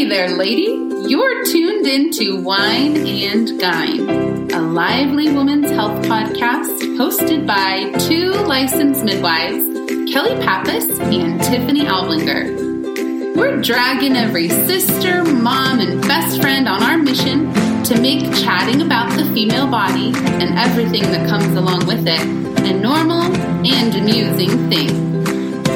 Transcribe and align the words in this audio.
Hey 0.00 0.08
there, 0.08 0.30
lady. 0.30 0.62
You're 1.10 1.44
tuned 1.44 1.86
into 1.86 2.40
Wine 2.42 2.96
and 3.06 3.48
Gyne, 3.60 4.50
a 4.50 4.58
lively 4.58 5.30
woman's 5.30 5.70
health 5.72 6.02
podcast 6.06 6.80
hosted 6.96 7.46
by 7.46 7.92
two 8.08 8.30
licensed 8.30 9.04
midwives, 9.04 9.62
Kelly 10.10 10.42
Pappas 10.42 10.88
and 11.00 11.38
Tiffany 11.42 11.82
Alblinger. 11.82 13.36
We're 13.36 13.60
dragging 13.60 14.16
every 14.16 14.48
sister, 14.48 15.22
mom, 15.22 15.80
and 15.80 16.00
best 16.00 16.40
friend 16.40 16.66
on 16.66 16.82
our 16.82 16.96
mission 16.96 17.52
to 17.84 18.00
make 18.00 18.22
chatting 18.36 18.80
about 18.80 19.10
the 19.18 19.26
female 19.34 19.70
body 19.70 20.14
and 20.14 20.58
everything 20.58 21.02
that 21.12 21.28
comes 21.28 21.54
along 21.54 21.86
with 21.86 22.08
it 22.08 22.22
a 22.66 22.72
normal 22.72 23.20
and 23.66 23.94
amusing 23.94 24.70
thing. 24.70 25.09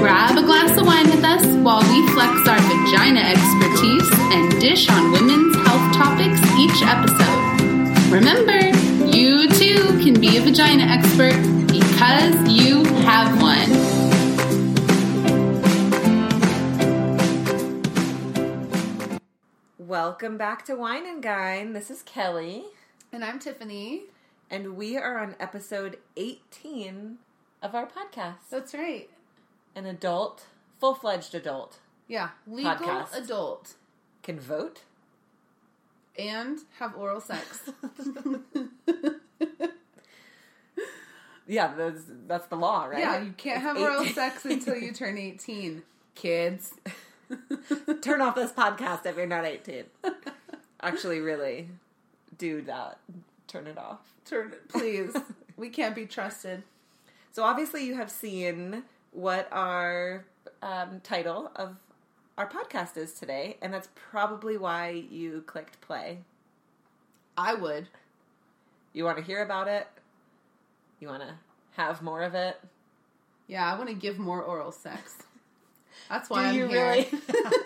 Grab 0.04 0.36
a 0.36 0.42
glass 0.42 0.78
of 0.78 0.84
wine 0.84 1.06
with 1.08 1.24
us 1.24 1.42
while 1.64 1.80
we 1.80 2.06
flex 2.12 2.46
our 2.46 2.60
vagina 2.60 3.20
expertise 3.20 4.10
and 4.34 4.60
dish 4.60 4.86
on 4.90 5.12
women's 5.12 5.56
health 5.66 5.96
topics 5.96 6.38
each 6.58 6.82
episode. 6.82 8.12
Remember, 8.12 8.68
you 9.06 9.48
too 9.48 9.98
can 10.04 10.20
be 10.20 10.36
a 10.36 10.42
vagina 10.42 10.82
expert 10.84 11.32
because 11.68 12.34
you 12.52 12.84
have 13.00 13.40
one. 13.40 14.74
Welcome 19.78 20.36
back 20.36 20.64
to 20.66 20.74
Wine 20.74 21.06
and 21.06 21.22
Gyne. 21.22 21.72
This 21.72 21.90
is 21.90 22.02
Kelly, 22.02 22.64
And 23.12 23.24
I'm 23.24 23.38
Tiffany. 23.38 24.02
and 24.50 24.76
we 24.76 24.96
are 24.96 25.18
on 25.18 25.34
episode 25.40 25.98
18 26.16 27.18
of 27.62 27.74
our 27.74 27.86
podcast. 27.86 28.50
That's 28.50 28.74
right. 28.74 29.08
An 29.76 29.86
adult, 29.86 30.46
full 30.78 30.94
fledged 30.94 31.34
adult, 31.34 31.78
Yeah, 32.08 32.30
legal 32.46 32.72
Podcast. 32.74 33.16
adult 33.16 33.74
can 34.22 34.38
vote. 34.38 34.82
and 36.18 36.60
have 36.78 36.94
oral 36.96 37.20
sex. 37.20 37.62
Yeah, 41.46 41.74
that's, 41.76 42.00
that's 42.26 42.46
the 42.46 42.56
law, 42.56 42.86
right? 42.86 43.00
Yeah, 43.00 43.22
you 43.22 43.32
can't 43.36 43.60
have 43.60 43.76
oral 43.76 44.04
sex 44.06 44.44
until 44.46 44.76
you 44.76 44.92
turn 44.92 45.18
18. 45.18 45.82
Kids. 46.14 46.72
Turn 48.00 48.20
off 48.22 48.34
this 48.34 48.52
podcast 48.52 49.04
if 49.04 49.16
you're 49.16 49.26
not 49.26 49.44
18. 49.44 49.84
Actually, 50.80 51.20
really 51.20 51.68
do 52.38 52.62
that. 52.62 52.98
Turn 53.48 53.66
it 53.66 53.76
off. 53.76 53.98
Turn 54.24 54.52
it, 54.52 54.68
please. 54.68 55.14
we 55.56 55.68
can't 55.68 55.94
be 55.94 56.06
trusted. 56.06 56.62
So, 57.32 57.42
obviously, 57.42 57.84
you 57.84 57.94
have 57.96 58.10
seen 58.10 58.84
what 59.14 59.48
our 59.52 60.26
um, 60.60 61.00
title 61.02 61.50
of 61.56 61.76
our 62.36 62.48
podcast 62.48 62.96
is 62.96 63.12
today, 63.14 63.56
and 63.62 63.72
that's 63.72 63.88
probably 63.94 64.58
why 64.58 64.90
you 65.10 65.42
clicked 65.46 65.80
play. 65.80 66.18
I 67.36 67.54
would. 67.54 67.88
You 68.92 69.04
want 69.04 69.18
to 69.18 69.24
hear 69.24 69.42
about 69.42 69.68
it? 69.68 69.86
You 71.00 71.08
want 71.08 71.22
to 71.22 71.34
have 71.76 72.02
more 72.02 72.22
of 72.22 72.34
it? 72.34 72.60
Yeah, 73.46 73.72
I 73.72 73.76
want 73.76 73.88
to 73.88 73.94
give 73.94 74.18
more 74.18 74.42
oral 74.42 74.72
sex. 74.72 75.16
That's 76.08 76.28
why 76.30 76.46
I'm 76.46 76.54
you 76.56 76.66
here. 76.66 76.90
really? 76.90 77.08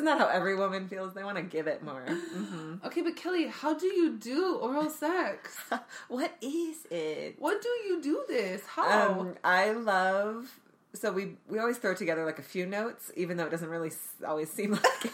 Isn't 0.00 0.06
that 0.06 0.18
how 0.18 0.28
every 0.28 0.56
woman 0.56 0.88
feels? 0.88 1.12
They 1.12 1.22
want 1.24 1.36
to 1.36 1.42
give 1.42 1.66
it 1.66 1.82
more. 1.82 2.00
hmm 2.00 2.76
Okay, 2.86 3.02
but 3.02 3.16
Kelly, 3.16 3.48
how 3.48 3.74
do 3.74 3.84
you 3.86 4.16
do 4.16 4.56
oral 4.56 4.88
sex? 4.88 5.58
What 6.08 6.32
is 6.40 6.86
it? 6.90 7.36
What 7.38 7.60
do 7.60 7.68
you 7.68 8.00
do 8.00 8.24
this? 8.26 8.62
How? 8.66 9.10
Um, 9.20 9.34
I 9.44 9.72
love. 9.72 10.58
So 10.94 11.12
we 11.12 11.36
we 11.48 11.58
always 11.58 11.76
throw 11.76 11.94
together 11.94 12.24
like 12.24 12.38
a 12.38 12.42
few 12.42 12.64
notes, 12.64 13.12
even 13.14 13.36
though 13.36 13.44
it 13.44 13.50
doesn't 13.50 13.68
really 13.68 13.92
always 14.26 14.50
seem 14.50 14.70
like 14.84 15.04
it. 15.04 15.12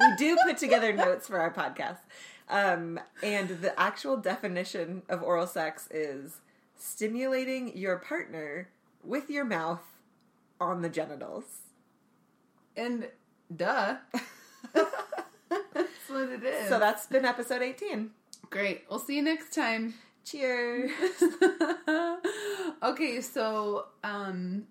we 0.00 0.16
do 0.18 0.36
put 0.44 0.58
together 0.58 0.92
notes 0.92 1.28
for 1.28 1.38
our 1.38 1.52
podcast, 1.54 1.98
um, 2.50 2.98
and 3.22 3.48
the 3.62 3.78
actual 3.78 4.16
definition 4.16 5.02
of 5.08 5.22
oral 5.22 5.46
sex 5.46 5.88
is 5.92 6.38
stimulating 6.76 7.76
your 7.78 7.96
partner 7.98 8.68
with 9.04 9.30
your 9.30 9.44
mouth 9.44 9.84
on 10.60 10.82
the 10.82 10.88
genitals. 10.88 11.44
and 12.76 13.06
duh. 13.54 13.96
That's 14.74 16.08
what 16.08 16.28
it 16.30 16.42
is. 16.44 16.68
So 16.68 16.78
that's 16.78 17.06
been 17.06 17.24
episode 17.24 17.62
eighteen. 17.62 18.10
great. 18.50 18.84
We'll 18.88 18.98
see 18.98 19.16
you 19.16 19.22
next 19.22 19.52
time. 19.54 19.94
Cheers. 20.24 20.90
okay, 22.82 23.20
so 23.20 23.86
um 24.02 24.66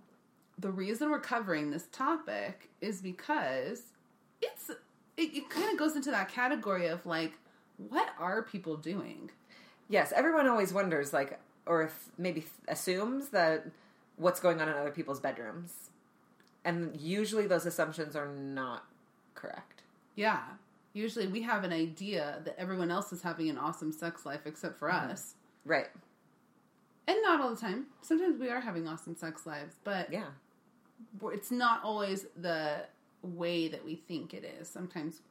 the 0.57 0.71
reason 0.71 1.09
we're 1.11 1.19
covering 1.19 1.71
this 1.71 1.87
topic 1.91 2.69
is 2.81 3.01
because 3.01 3.81
it's 4.41 4.69
it, 5.17 5.35
it 5.35 5.49
kind 5.49 5.71
of 5.71 5.77
goes 5.77 5.95
into 5.95 6.11
that 6.11 6.29
category 6.29 6.87
of 6.87 7.05
like 7.05 7.33
what 7.77 8.09
are 8.19 8.41
people 8.43 8.77
doing? 8.77 9.29
Yes, 9.89 10.11
everyone 10.15 10.47
always 10.47 10.73
wonders, 10.73 11.13
like, 11.13 11.39
or 11.65 11.83
if 11.83 12.09
maybe 12.17 12.45
assumes 12.67 13.29
that 13.29 13.65
what's 14.17 14.39
going 14.39 14.61
on 14.61 14.67
in 14.69 14.73
other 14.75 14.91
people's 14.91 15.19
bedrooms. 15.19 15.89
And 16.65 16.99
usually 16.99 17.47
those 17.47 17.65
assumptions 17.65 18.15
are 18.15 18.27
not 18.27 18.85
correct. 19.35 19.83
Yeah. 20.15 20.41
Usually 20.93 21.27
we 21.27 21.43
have 21.43 21.63
an 21.63 21.71
idea 21.71 22.41
that 22.43 22.59
everyone 22.59 22.89
else 22.89 23.13
is 23.13 23.21
having 23.21 23.49
an 23.49 23.57
awesome 23.57 23.91
sex 23.91 24.25
life 24.25 24.41
except 24.45 24.79
for 24.79 24.89
mm-hmm. 24.89 25.11
us. 25.11 25.35
Right. 25.63 25.87
And 27.07 27.17
not 27.21 27.39
all 27.39 27.51
the 27.51 27.61
time. 27.61 27.85
Sometimes 28.01 28.39
we 28.39 28.49
are 28.49 28.59
having 28.59 28.87
awesome 28.87 29.15
sex 29.15 29.45
lives, 29.45 29.75
but 29.83 30.11
Yeah. 30.11 30.29
it's 31.25 31.51
not 31.51 31.83
always 31.83 32.25
the 32.35 32.87
way 33.21 33.67
that 33.67 33.85
we 33.85 33.95
think 33.95 34.33
it 34.33 34.43
is. 34.59 34.67
Sometimes, 34.67 35.21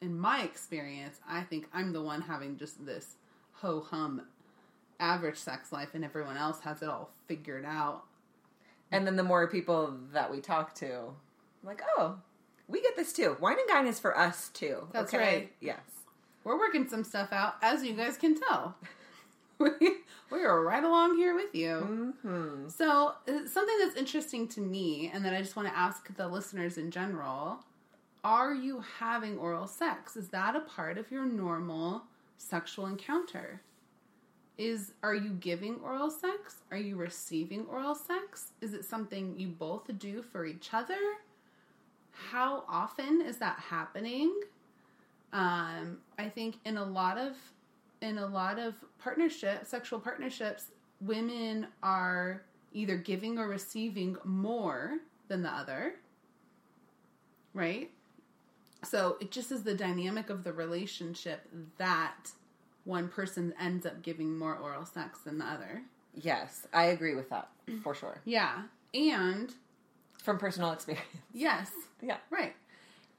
in 0.00 0.18
my 0.18 0.42
experience, 0.42 1.20
I 1.28 1.42
think 1.42 1.68
I'm 1.72 1.92
the 1.92 2.02
one 2.02 2.22
having 2.22 2.56
just 2.56 2.84
this 2.86 3.16
ho 3.52 3.80
hum 3.80 4.22
average 5.00 5.36
sex 5.36 5.70
life, 5.72 5.90
and 5.94 6.04
everyone 6.04 6.36
else 6.36 6.60
has 6.60 6.82
it 6.82 6.88
all 6.88 7.10
figured 7.26 7.64
out. 7.64 8.04
And 8.90 9.06
then 9.06 9.16
the 9.16 9.22
more 9.22 9.46
people 9.46 9.94
that 10.12 10.30
we 10.30 10.40
talk 10.40 10.74
to, 10.76 11.10
like, 11.62 11.82
oh, 11.96 12.16
we 12.68 12.80
get 12.80 12.96
this 12.96 13.12
too. 13.12 13.36
Wine 13.40 13.56
and 13.58 13.68
Gyne 13.68 13.88
is 13.88 13.98
for 13.98 14.16
us 14.16 14.48
too. 14.48 14.88
That's 14.92 15.12
okay? 15.12 15.22
right. 15.22 15.52
Yes. 15.60 15.80
We're 16.44 16.58
working 16.58 16.88
some 16.88 17.04
stuff 17.04 17.32
out, 17.32 17.56
as 17.62 17.84
you 17.84 17.92
guys 17.94 18.16
can 18.16 18.38
tell. 18.38 18.76
we 19.58 19.70
we 20.30 20.44
are 20.44 20.62
right 20.62 20.84
along 20.84 21.16
here 21.16 21.34
with 21.34 21.54
you. 21.54 22.12
hmm 22.22 22.68
So, 22.68 23.14
uh, 23.26 23.46
something 23.46 23.78
that's 23.80 23.96
interesting 23.96 24.48
to 24.48 24.60
me, 24.60 25.10
and 25.12 25.24
that 25.24 25.34
I 25.34 25.40
just 25.40 25.56
want 25.56 25.68
to 25.68 25.76
ask 25.76 26.14
the 26.16 26.28
listeners 26.28 26.78
in 26.78 26.90
general 26.90 27.60
are 28.24 28.52
you 28.52 28.82
having 28.98 29.38
oral 29.38 29.66
sex? 29.66 30.16
Is 30.16 30.28
that 30.28 30.56
a 30.56 30.60
part 30.60 30.98
of 30.98 31.10
your 31.10 31.24
normal 31.24 32.02
sexual 32.36 32.86
encounter? 32.86 33.62
Is 34.58 34.92
are 35.04 35.14
you 35.14 35.30
giving 35.30 35.76
oral 35.84 36.10
sex? 36.10 36.56
Are 36.72 36.76
you 36.76 36.96
receiving 36.96 37.64
oral 37.66 37.94
sex? 37.94 38.50
Is 38.60 38.74
it 38.74 38.84
something 38.84 39.38
you 39.38 39.48
both 39.48 39.96
do 39.98 40.20
for 40.20 40.44
each 40.44 40.74
other? 40.74 40.98
How 42.10 42.64
often 42.68 43.22
is 43.22 43.36
that 43.38 43.60
happening? 43.60 44.34
Um, 45.32 45.98
I 46.18 46.28
think 46.28 46.56
in 46.64 46.76
a 46.76 46.84
lot 46.84 47.18
of 47.18 47.34
in 48.00 48.18
a 48.18 48.26
lot 48.26 48.58
of 48.58 48.74
partnerships, 48.98 49.70
sexual 49.70 50.00
partnerships, 50.00 50.70
women 51.00 51.68
are 51.82 52.42
either 52.72 52.96
giving 52.96 53.38
or 53.38 53.48
receiving 53.48 54.16
more 54.24 54.98
than 55.28 55.42
the 55.42 55.50
other. 55.50 55.94
Right? 57.54 57.90
So 58.84 59.16
it 59.20 59.30
just 59.30 59.50
is 59.50 59.62
the 59.62 59.74
dynamic 59.74 60.30
of 60.30 60.44
the 60.44 60.52
relationship 60.52 61.48
that 61.78 62.30
one 62.88 63.06
person 63.08 63.52
ends 63.60 63.84
up 63.84 64.02
giving 64.02 64.38
more 64.38 64.56
oral 64.56 64.86
sex 64.86 65.18
than 65.20 65.38
the 65.38 65.44
other. 65.44 65.82
Yes, 66.14 66.66
I 66.72 66.84
agree 66.84 67.14
with 67.14 67.28
that 67.28 67.48
for 67.82 67.94
sure. 67.94 68.20
Yeah. 68.24 68.62
And 68.94 69.54
From 70.22 70.38
personal 70.38 70.72
experience. 70.72 71.06
yes, 71.34 71.70
Yeah. 72.00 72.16
Right. 72.30 72.54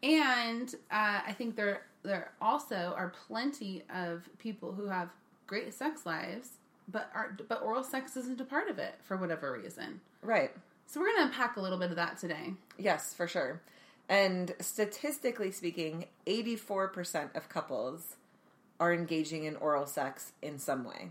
And 0.01 0.74
uh, 0.92 1.21
I 1.27 1.33
think 1.38 1.56
there 1.56 1.83
there 2.04 2.31
also 2.42 2.94
are 2.98 3.13
plenty 3.27 3.83
of 3.94 4.27
people 4.39 4.71
who 4.71 4.86
have 4.88 5.10
great 5.45 5.74
sex 5.74 6.06
lives, 6.06 6.51
but 6.88 7.12
are 7.13 7.38
but 7.48 7.62
oral 7.62 7.83
sex 7.83 8.18
isn't 8.18 8.42
a 8.42 8.45
part 8.45 8.69
of 8.69 8.80
it 8.80 8.95
for 9.04 9.18
whatever 9.18 9.51
reason. 9.54 10.01
Right. 10.24 10.51
So 10.88 11.00
we're 11.00 11.13
gonna 11.13 11.27
unpack 11.27 11.57
a 11.57 11.62
little 11.62 11.77
bit 11.77 11.92
of 11.92 11.98
that 11.98 12.18
today. 12.18 12.54
Yes, 12.77 13.13
for 13.13 13.27
sure. 13.27 13.62
And 14.07 14.56
statistically 14.60 15.51
speaking, 15.51 16.06
84% 16.25 17.36
of 17.36 17.48
couples 17.48 18.16
are 18.80 18.94
engaging 18.94 19.44
in 19.46 19.56
oral 19.58 19.86
sex 19.86 20.31
in 20.42 20.58
some 20.60 20.84
way. 20.84 21.10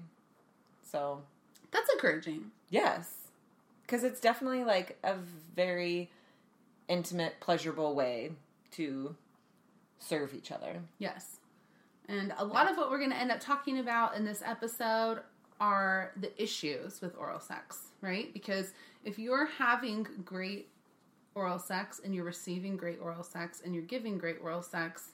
So, 0.83 1.23
That's 1.71 1.91
encouraging. 1.93 2.51
yes. 2.71 3.15
Because 3.83 4.05
it's 4.05 4.21
definitely 4.21 4.65
like 4.65 4.99
a 5.03 5.15
very 5.57 6.11
intimate, 6.89 7.41
pleasurable 7.41 7.95
way 7.95 8.33
to 8.73 9.17
serve 9.99 10.35
each 10.35 10.53
other. 10.53 10.81
Yes. 10.99 11.39
And 12.07 12.33
a 12.39 12.45
lot 12.45 12.71
of 12.71 12.77
what 12.77 12.91
we're 12.91 12.99
going 12.99 13.11
to 13.11 13.17
end 13.17 13.31
up 13.31 13.41
talking 13.41 13.79
about 13.79 14.15
in 14.15 14.25
this 14.27 14.43
episode 14.45 15.21
are 15.61 16.13
the 16.21 16.31
issues 16.43 17.01
with 17.01 17.17
oral 17.17 17.41
sex, 17.41 17.89
right? 18.03 18.33
Because 18.33 18.73
if 19.05 19.19
you're 19.19 19.47
having 19.47 20.07
great 20.25 20.69
oral 21.35 21.59
sex 21.59 22.01
and 22.05 22.15
you're 22.15 22.25
receiving 22.25 22.77
great 22.77 22.99
oral 23.01 23.23
sex 23.23 23.63
and 23.65 23.75
you're 23.75 23.85
giving 23.85 24.19
great 24.19 24.37
oral 24.43 24.63
sex, 24.63 25.13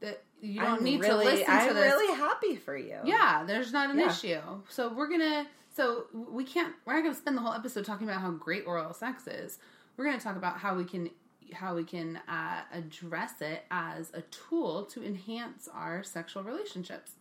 that 0.00 0.22
you 0.40 0.60
don't 0.60 0.78
I'm 0.78 0.84
need 0.84 1.00
really, 1.00 1.24
to 1.24 1.30
listen 1.30 1.46
I'm 1.48 1.68
to 1.68 1.74
this. 1.74 1.84
really 1.84 2.16
happy 2.16 2.56
for 2.56 2.76
you. 2.76 2.96
Yeah, 3.04 3.44
there's 3.46 3.72
not 3.72 3.90
an 3.90 3.98
Yeah. 3.98 4.10
issue. 4.10 4.40
So 4.68 4.92
we're 4.92 5.08
gonna. 5.08 5.46
So 5.74 6.06
we 6.12 6.44
can't. 6.44 6.74
We're 6.84 6.94
not 6.94 7.02
gonna 7.02 7.14
spend 7.14 7.36
the 7.36 7.40
whole 7.42 7.52
episode 7.52 7.84
talking 7.84 8.08
about 8.08 8.20
how 8.20 8.30
great 8.32 8.64
oral 8.66 8.92
sex 8.92 9.26
is. 9.26 9.58
We're 9.96 10.04
gonna 10.04 10.20
talk 10.20 10.36
about 10.36 10.58
how 10.58 10.74
we 10.74 10.84
can 10.84 11.10
how 11.54 11.74
we 11.74 11.84
can 11.84 12.20
uh, 12.28 12.60
address 12.72 13.40
it 13.40 13.64
as 13.70 14.10
a 14.12 14.20
tool 14.22 14.84
to 14.84 15.02
enhance 15.02 15.68
our 15.72 16.02
sexual 16.02 16.42
relationships. 16.42 17.12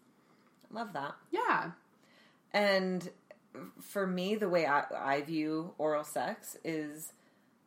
Love 0.69 0.91
that. 0.93 1.15
Yeah. 1.31 1.71
And 2.53 3.09
for 3.81 4.05
me, 4.05 4.35
the 4.35 4.49
way 4.49 4.65
I, 4.65 4.83
I 4.95 5.21
view 5.21 5.73
oral 5.77 6.03
sex 6.03 6.57
is 6.63 7.13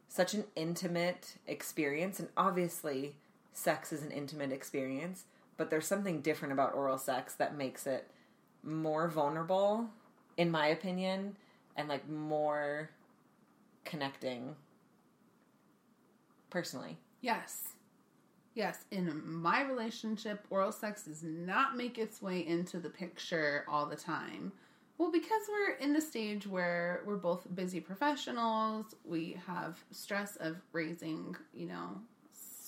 such 0.08 0.35
an 0.35 0.44
intimate 0.55 1.37
experience. 1.47 2.20
And 2.20 2.29
obviously, 2.37 3.17
sex 3.52 3.93
is 3.93 4.02
an 4.02 4.11
intimate 4.11 4.52
experience, 4.52 5.25
but 5.61 5.69
there's 5.69 5.87
something 5.87 6.23
different 6.23 6.55
about 6.55 6.75
oral 6.75 6.97
sex 6.97 7.35
that 7.35 7.55
makes 7.55 7.87
it 7.87 8.11
more 8.62 9.09
vulnerable, 9.09 9.91
in 10.39 10.51
my 10.51 10.69
opinion, 10.69 11.37
and 11.77 11.87
like 11.87 12.09
more 12.09 12.89
connecting 13.85 14.57
personally. 16.49 16.97
Yes. 17.21 17.75
Yes. 18.55 18.87
In 18.91 19.21
my 19.23 19.62
relationship, 19.62 20.47
oral 20.49 20.73
sex 20.73 21.03
does 21.03 21.23
not 21.23 21.77
make 21.77 21.99
its 21.99 22.23
way 22.23 22.47
into 22.47 22.79
the 22.79 22.89
picture 22.89 23.67
all 23.69 23.85
the 23.85 23.97
time. 23.97 24.53
Well, 24.97 25.12
because 25.12 25.43
we're 25.47 25.75
in 25.75 25.93
the 25.93 26.01
stage 26.01 26.47
where 26.47 27.03
we're 27.05 27.19
both 27.19 27.55
busy 27.55 27.81
professionals, 27.81 28.95
we 29.05 29.39
have 29.47 29.85
stress 29.91 30.37
of 30.37 30.57
raising, 30.73 31.37
you 31.53 31.67
know, 31.67 32.01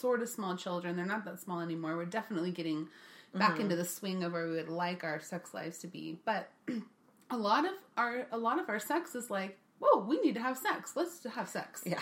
sort 0.02 0.20
of 0.20 0.28
small 0.28 0.56
children. 0.56 0.96
They're 0.96 1.06
not 1.06 1.24
that 1.24 1.40
small 1.40 1.60
anymore. 1.60 1.96
We're 1.96 2.04
definitely 2.04 2.50
getting 2.50 2.88
back 3.34 3.58
into 3.60 3.76
the 3.76 3.84
swing 3.84 4.22
of 4.24 4.32
where 4.34 4.46
we 4.48 4.56
would 4.56 4.68
like 4.68 5.04
our 5.04 5.20
sex 5.20 5.54
lives 5.54 5.78
to 5.78 5.86
be. 5.86 6.18
But 6.26 6.50
a 7.30 7.36
lot 7.36 7.64
of 7.64 7.72
our 7.96 8.26
a 8.32 8.36
lot 8.36 8.58
of 8.60 8.68
our 8.68 8.78
sex 8.80 9.14
is 9.14 9.30
like, 9.30 9.56
whoa, 9.78 10.00
we 10.00 10.20
need 10.20 10.34
to 10.34 10.42
have 10.42 10.58
sex. 10.58 10.92
Let's 10.96 11.24
have 11.24 11.48
sex. 11.48 11.82
Yeah. 11.86 11.98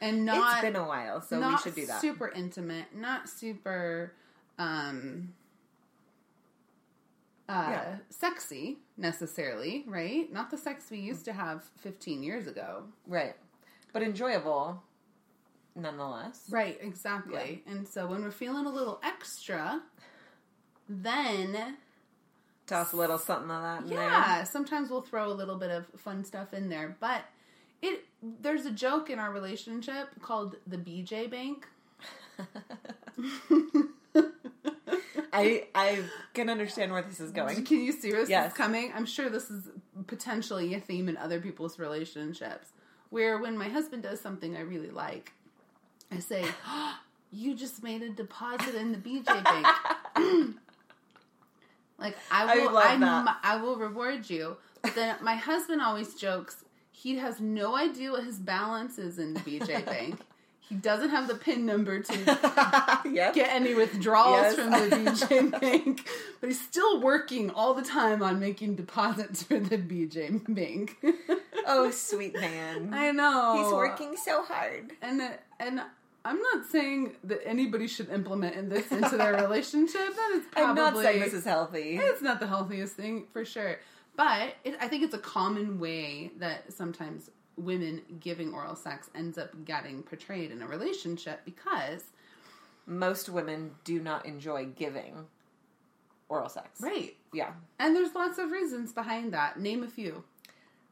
And 0.00 0.24
not 0.24 0.52
it's 0.58 0.62
been 0.62 0.76
a 0.76 0.86
while, 0.86 1.20
so 1.20 1.40
we 1.40 1.56
should 1.58 1.74
do 1.74 1.86
that. 1.86 2.00
super 2.00 2.28
intimate, 2.28 2.86
not 2.94 3.28
super 3.28 4.12
um 4.58 5.32
uh 7.48 7.68
Yeah. 7.70 7.96
sexy 8.10 8.78
necessarily, 8.96 9.84
right? 9.86 10.30
Not 10.32 10.50
the 10.50 10.58
sex 10.58 10.90
we 10.90 10.98
used 10.98 11.24
to 11.26 11.32
have 11.32 11.64
15 11.78 12.22
years 12.22 12.46
ago. 12.46 12.84
right. 13.06 13.36
But 13.92 14.02
enjoyable 14.02 14.82
nonetheless. 15.78 16.42
Right, 16.50 16.78
exactly. 16.80 17.62
And 17.66 17.86
so 17.88 18.06
when 18.06 18.22
we're 18.22 18.30
feeling 18.30 18.66
a 18.66 18.70
little 18.70 19.00
extra, 19.04 19.80
then 20.88 21.76
Toss 22.66 22.92
a 22.92 22.96
little 22.96 23.16
something 23.18 23.50
of 23.50 23.62
that 23.62 23.82
in 23.84 23.88
there. 23.90 23.98
yeah, 24.08 24.44
sometimes 24.44 24.90
we'll 24.90 25.00
throw 25.02 25.28
a 25.28 25.32
little 25.32 25.56
bit 25.56 25.70
of 25.70 25.86
fun 25.96 26.22
stuff 26.24 26.52
in 26.52 26.68
there, 26.68 26.96
but 27.00 27.22
it 27.80 28.04
there's 28.22 28.66
a 28.66 28.70
joke 28.70 29.08
in 29.08 29.18
our 29.18 29.30
relationship 29.32 30.08
called 30.20 30.56
the 30.66 30.76
BJ 30.76 31.30
bank. 31.30 31.66
I 35.32 35.66
I 35.74 36.02
can 36.34 36.48
understand 36.50 36.92
where 36.92 37.02
this 37.02 37.20
is 37.20 37.30
going. 37.30 37.64
Can 37.64 37.80
you 37.80 37.92
see 37.92 38.10
where 38.12 38.20
this 38.22 38.30
Yes. 38.30 38.52
is 38.52 38.56
coming? 38.56 38.92
I'm 38.94 39.06
sure 39.06 39.28
this 39.30 39.50
is 39.50 39.68
potentially 40.06 40.74
a 40.74 40.80
theme 40.80 41.08
in 41.08 41.16
other 41.16 41.40
people's 41.40 41.78
relationships. 41.78 42.68
Where 43.10 43.38
when 43.38 43.56
my 43.56 43.68
husband 43.68 44.02
does 44.02 44.20
something 44.20 44.56
I 44.56 44.60
really 44.60 44.90
like, 44.90 45.32
I 46.10 46.18
say, 46.20 46.44
"You 47.32 47.54
just 47.54 47.82
made 47.82 48.02
a 48.02 48.08
deposit 48.10 48.74
in 48.74 48.92
the 48.92 48.98
BJ 48.98 49.44
bank." 49.44 49.66
like 51.98 52.16
I 52.30 52.44
I 52.52 52.56
will, 52.66 52.76
I, 52.78 52.96
that. 52.96 53.36
I 53.42 53.56
will 53.60 53.76
reward 53.76 54.28
you. 54.30 54.56
But 54.82 54.94
then 54.94 55.16
my 55.22 55.34
husband 55.34 55.80
always 55.82 56.14
jokes 56.14 56.64
he 56.90 57.16
has 57.16 57.40
no 57.40 57.76
idea 57.76 58.10
what 58.10 58.24
his 58.24 58.38
balance 58.38 58.98
is 58.98 59.18
in 59.18 59.34
the 59.34 59.40
BJ 59.40 59.84
bank. 59.86 60.18
He 60.60 60.74
doesn't 60.74 61.08
have 61.10 61.28
the 61.28 61.34
PIN 61.34 61.64
number 61.64 62.00
to 62.02 62.18
yep. 63.10 63.32
get 63.34 63.48
any 63.50 63.72
withdrawals 63.72 64.36
Yes. 64.42 64.54
from 64.56 64.70
the 64.70 64.78
BJ 64.96 65.60
Bank, 65.60 66.06
but 66.42 66.48
he's 66.50 66.60
still 66.60 67.00
working 67.00 67.48
all 67.50 67.72
the 67.72 67.80
time 67.82 68.22
on 68.22 68.38
making 68.38 68.74
deposits 68.74 69.42
for 69.44 69.58
the 69.58 69.78
BJ 69.78 70.42
Bank. 70.54 70.98
oh, 71.66 71.90
sweet 71.90 72.34
man. 72.38 72.92
I 72.92 73.12
know 73.12 73.62
He's 73.62 73.72
working 73.72 74.14
so 74.18 74.42
hard. 74.44 74.92
and 75.00 75.22
and 75.58 75.80
I'm 76.28 76.40
not 76.40 76.66
saying 76.66 77.14
that 77.24 77.40
anybody 77.46 77.86
should 77.86 78.10
implement 78.10 78.54
in 78.54 78.68
this 78.68 78.90
into 78.92 79.16
their 79.16 79.32
relationship. 79.42 80.14
That 80.14 80.32
is 80.34 80.44
probably 80.50 80.68
I'm 80.68 80.74
not 80.74 81.02
saying 81.02 81.20
this 81.20 81.32
is 81.32 81.44
healthy. 81.44 81.96
it's 81.96 82.20
not 82.22 82.38
the 82.38 82.46
healthiest 82.46 82.94
thing 82.94 83.24
for 83.32 83.44
sure, 83.44 83.78
but 84.16 84.54
it, 84.64 84.76
I 84.80 84.88
think 84.88 85.04
it's 85.04 85.14
a 85.14 85.18
common 85.18 85.80
way 85.80 86.32
that 86.38 86.72
sometimes 86.72 87.30
women 87.56 88.02
giving 88.20 88.52
oral 88.52 88.76
sex 88.76 89.08
ends 89.14 89.38
up 89.38 89.64
getting 89.64 90.02
portrayed 90.02 90.50
in 90.50 90.60
a 90.62 90.66
relationship 90.66 91.40
because 91.44 92.04
Most 92.86 93.28
women 93.28 93.72
do 93.84 93.98
not 94.00 94.26
enjoy 94.26 94.66
giving 94.66 95.26
oral 96.28 96.48
sex. 96.48 96.80
right 96.80 97.16
Yeah. 97.32 97.52
And 97.78 97.96
there's 97.96 98.14
lots 98.14 98.38
of 98.38 98.50
reasons 98.50 98.92
behind 98.92 99.32
that. 99.32 99.58
Name 99.58 99.82
a 99.82 99.88
few. 99.88 100.24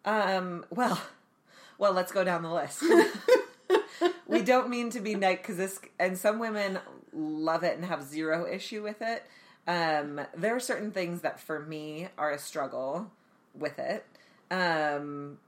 Um. 0.06 0.64
Well. 0.70 0.98
Well, 1.78 1.92
let's 1.92 2.10
go 2.10 2.24
down 2.24 2.42
the 2.42 2.50
list. 2.52 2.82
we 4.26 4.42
don't 4.42 4.68
mean 4.68 4.90
to 4.90 5.00
be 5.00 5.14
nice 5.14 5.38
because 5.38 5.56
this, 5.56 5.80
and 5.98 6.18
some 6.18 6.38
women 6.38 6.78
love 7.12 7.62
it 7.62 7.76
and 7.76 7.84
have 7.84 8.02
zero 8.02 8.46
issue 8.50 8.82
with 8.82 9.00
it. 9.00 9.24
Um, 9.66 10.20
there 10.36 10.54
are 10.54 10.60
certain 10.60 10.92
things 10.92 11.22
that 11.22 11.40
for 11.40 11.60
me 11.60 12.08
are 12.16 12.30
a 12.30 12.38
struggle 12.38 13.10
with 13.54 13.78
it. 13.78 14.04
Um, 14.50 15.38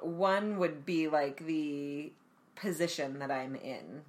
one 0.00 0.58
would 0.58 0.86
be 0.86 1.08
like 1.08 1.44
the 1.46 2.12
position 2.54 3.18
that 3.18 3.30
I'm 3.30 3.56
in. 3.56 4.02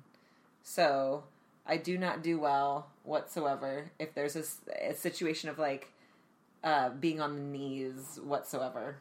So 0.63 1.23
I 1.65 1.77
do 1.77 1.97
not 1.97 2.21
do 2.21 2.39
well 2.39 2.87
whatsoever 3.03 3.91
if 3.97 4.13
there's 4.13 4.35
a 4.35 4.93
situation 4.93 5.49
of 5.49 5.57
like 5.57 5.91
uh, 6.63 6.89
being 6.89 7.19
on 7.19 7.35
the 7.35 7.41
knees 7.41 8.19
whatsoever. 8.23 8.97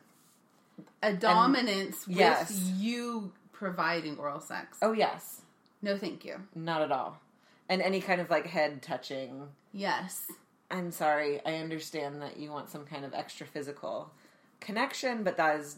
A 1.03 1.13
dominance 1.13 2.07
with 2.07 2.17
yes. 2.17 2.73
you 2.77 3.33
providing 3.61 4.17
oral 4.17 4.41
sex. 4.41 4.79
Oh 4.81 4.93
yes, 4.93 5.43
No, 5.83 5.99
thank 5.99 6.25
you. 6.25 6.37
not 6.55 6.81
at 6.81 6.91
all. 6.91 7.21
And 7.69 7.83
any 7.83 8.01
kind 8.01 8.19
of 8.23 8.31
like 8.31 8.47
head 8.47 8.81
touching. 8.81 9.49
Yes. 9.73 10.23
I'm 10.71 10.91
sorry. 10.91 11.41
I 11.45 11.57
understand 11.57 12.23
that 12.23 12.39
you 12.39 12.51
want 12.51 12.71
some 12.71 12.87
kind 12.87 13.05
of 13.05 13.13
extra 13.13 13.47
physical 13.47 14.11
connection, 14.61 15.23
but 15.25 15.37
that 15.37 15.61
is 15.61 15.77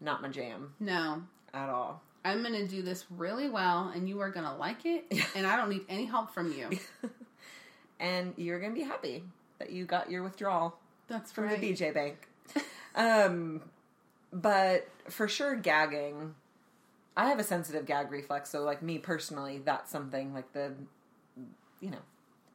not 0.00 0.22
my 0.22 0.28
jam 0.28 0.72
No. 0.80 1.22
at 1.52 1.68
all. 1.68 2.00
I'm 2.24 2.40
going 2.40 2.54
to 2.54 2.66
do 2.66 2.80
this 2.82 3.04
really 3.10 3.50
well 3.50 3.92
and 3.94 4.08
you 4.08 4.20
are 4.20 4.30
going 4.30 4.46
to 4.46 4.54
like 4.54 4.86
it 4.86 5.04
and 5.36 5.46
I 5.46 5.54
don't 5.56 5.68
need 5.68 5.84
any 5.90 6.06
help 6.06 6.32
from 6.32 6.50
you. 6.52 6.70
And 8.00 8.32
you're 8.36 8.60
gonna 8.60 8.74
be 8.74 8.82
happy 8.82 9.24
that 9.58 9.70
you 9.70 9.84
got 9.84 10.08
your 10.08 10.22
withdrawal 10.22 10.78
That's 11.08 11.32
from 11.32 11.46
right. 11.46 11.60
the 11.60 11.72
BJ 11.72 11.92
Bank. 11.92 12.28
um, 12.94 13.60
but 14.32 14.86
for 15.08 15.26
sure, 15.26 15.56
gagging. 15.56 16.36
I 17.18 17.26
have 17.26 17.38
a 17.40 17.44
sensitive 17.44 17.84
gag 17.84 18.10
reflex, 18.12 18.48
so 18.48 18.62
like 18.62 18.80
me 18.80 18.96
personally, 18.98 19.60
that's 19.64 19.90
something 19.90 20.32
like 20.32 20.52
the, 20.52 20.72
you 21.80 21.90
know, 21.90 21.98